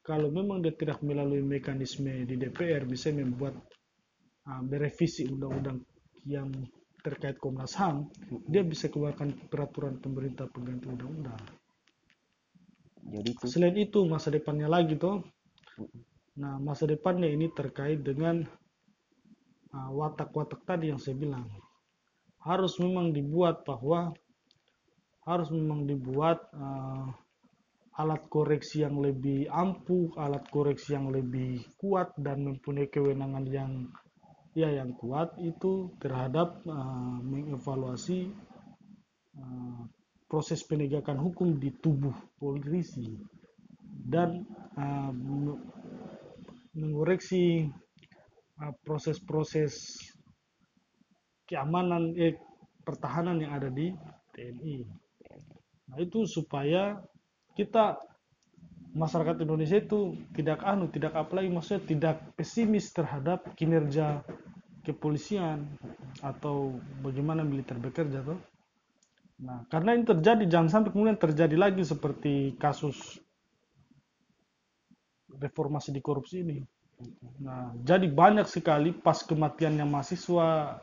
Kalau 0.00 0.32
memang 0.32 0.64
dia 0.64 0.72
tidak 0.72 1.04
melalui 1.04 1.44
mekanisme 1.44 2.24
di 2.24 2.40
DPR 2.40 2.88
bisa 2.88 3.12
membuat 3.12 3.52
uh, 4.48 4.62
merevisi 4.64 5.28
undang-undang 5.28 5.84
yang 6.24 6.48
terkait 7.04 7.36
Komnas 7.36 7.76
HAM, 7.76 8.08
dia 8.48 8.64
bisa 8.64 8.88
keluarkan 8.88 9.46
peraturan 9.52 10.00
pemerintah 10.00 10.48
pengganti 10.48 10.88
undang-undang. 10.88 11.38
Jadi 13.06 13.30
itu. 13.32 13.44
Selain 13.46 13.76
itu 13.78 14.02
masa 14.06 14.34
depannya 14.34 14.66
lagi 14.66 14.98
tuh. 14.98 15.22
Nah 16.36 16.58
masa 16.58 16.84
depannya 16.90 17.30
ini 17.30 17.48
terkait 17.54 18.02
dengan 18.02 18.42
ah, 19.70 19.90
watak-watak 19.94 20.60
uh, 20.62 20.66
tadi 20.66 20.90
yang 20.90 20.98
saya 20.98 21.14
bilang. 21.14 21.46
Harus 22.42 22.78
memang 22.78 23.10
dibuat 23.10 23.66
bahwa 23.66 24.14
harus 25.26 25.50
memang 25.50 25.90
dibuat 25.90 26.38
uh, 26.54 27.10
alat 27.98 28.22
koreksi 28.30 28.86
yang 28.86 29.02
lebih 29.02 29.50
ampuh, 29.50 30.14
alat 30.14 30.46
koreksi 30.52 30.94
yang 30.94 31.10
lebih 31.10 31.66
kuat 31.80 32.14
dan 32.14 32.46
mempunyai 32.46 32.86
kewenangan 32.86 33.42
yang 33.50 33.72
ya 34.54 34.70
yang 34.72 34.94
kuat 34.94 35.34
itu 35.42 35.90
terhadap 35.98 36.62
uh, 36.64 37.18
mengevaluasi 37.26 38.30
uh, 39.36 39.80
proses 40.26 40.62
penegakan 40.66 41.18
hukum 41.22 41.58
di 41.58 41.70
tubuh 41.78 42.14
polisi 42.38 43.14
dan 44.06 44.42
uh, 44.78 45.14
mengoreksi 46.74 47.70
uh, 48.60 48.74
proses-proses 48.82 49.98
keamanan 51.46 52.14
eh, 52.18 52.34
pertahanan 52.82 53.38
yang 53.38 53.54
ada 53.54 53.70
di 53.70 53.94
TNI. 54.34 54.82
Nah 55.90 55.98
itu 56.02 56.26
supaya 56.26 56.98
kita 57.54 57.98
masyarakat 58.96 59.46
Indonesia 59.46 59.78
itu 59.78 60.18
tidak 60.34 60.60
anu, 60.66 60.90
tidak 60.90 61.14
apalagi 61.14 61.52
maksudnya 61.52 61.82
tidak 61.86 62.16
pesimis 62.34 62.90
terhadap 62.90 63.46
kinerja 63.54 64.26
kepolisian 64.82 65.66
atau 66.22 66.78
bagaimana 67.02 67.42
militer 67.46 67.78
bekerja 67.78 68.22
tuh. 68.22 68.38
Nah, 69.36 69.68
karena 69.68 69.92
ini 69.92 70.08
terjadi 70.08 70.48
jangan 70.48 70.70
sampai 70.72 70.90
kemudian 70.96 71.20
terjadi 71.20 71.56
lagi 71.60 71.84
seperti 71.84 72.56
kasus 72.56 73.20
reformasi 75.28 75.92
di 75.92 76.00
korupsi 76.00 76.40
ini. 76.40 76.64
Nah, 77.44 77.76
jadi 77.84 78.08
banyak 78.08 78.48
sekali 78.48 78.96
pas 78.96 79.20
kematiannya 79.20 79.84
mahasiswa, 79.84 80.80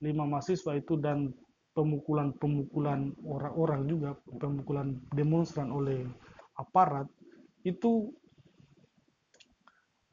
lima 0.00 0.24
mahasiswa 0.24 0.72
itu 0.72 0.96
dan 0.96 1.36
pemukulan-pemukulan 1.76 3.12
orang-orang 3.28 3.84
juga, 3.84 4.16
pemukulan 4.40 4.96
demonstran 5.12 5.68
oleh 5.68 6.08
aparat, 6.56 7.04
itu 7.68 8.16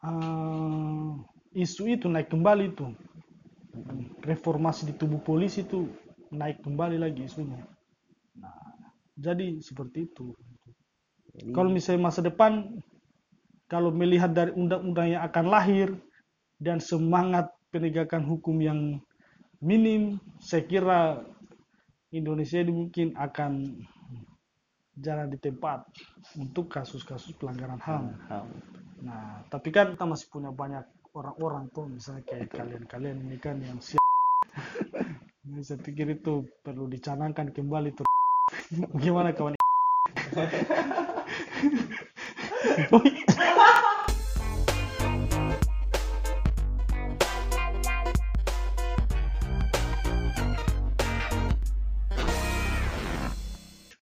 uh, 0.04 1.16
isu 1.56 1.96
itu 1.96 2.12
naik 2.12 2.28
kembali 2.28 2.76
itu 2.76 2.92
reformasi 4.28 4.92
di 4.92 4.94
tubuh 5.00 5.24
polisi 5.24 5.64
itu 5.64 5.88
naik 6.34 6.62
kembali 6.64 6.98
lagi 7.02 7.26
isunya 7.26 7.64
nah 8.38 8.56
jadi 9.20 9.60
seperti 9.60 10.10
itu 10.10 10.34
jadi, 11.36 11.52
kalau 11.54 11.70
misalnya 11.70 12.08
masa 12.10 12.22
depan 12.24 12.82
kalau 13.70 13.94
melihat 13.94 14.34
dari 14.34 14.50
undang-undang 14.54 15.14
yang 15.14 15.24
akan 15.26 15.46
lahir 15.50 15.90
dan 16.58 16.82
semangat 16.82 17.54
penegakan 17.70 18.26
hukum 18.26 18.58
yang 18.60 18.98
minim 19.62 20.18
saya 20.42 20.66
kira 20.66 21.22
Indonesia 22.10 22.58
ini 22.58 22.74
mungkin 22.74 23.14
akan 23.14 23.86
jalan 25.00 25.32
di 25.32 25.38
tempat 25.40 25.86
untuk 26.36 26.68
kasus-kasus 26.68 27.38
pelanggaran 27.40 27.80
HAM. 27.80 28.04
Nah, 29.06 29.46
tapi 29.48 29.72
kan 29.72 29.96
kita 29.96 30.04
masih 30.04 30.28
punya 30.28 30.52
banyak 30.52 30.84
orang-orang 31.16 31.72
tuh, 31.72 31.88
misalnya 31.88 32.26
kayak 32.28 32.52
kalian-kalian 32.52 33.18
ini 33.30 33.38
kan 33.40 33.56
yang 33.64 33.80
siap. 33.80 33.99
Nah, 35.50 35.66
saya 35.66 35.82
pikir 35.82 36.14
itu 36.14 36.46
perlu 36.62 36.86
dicanangkan 36.86 37.50
kembali 37.50 37.90
tuh. 37.98 38.06
Gimana 39.02 39.34
kawan? 39.34 39.58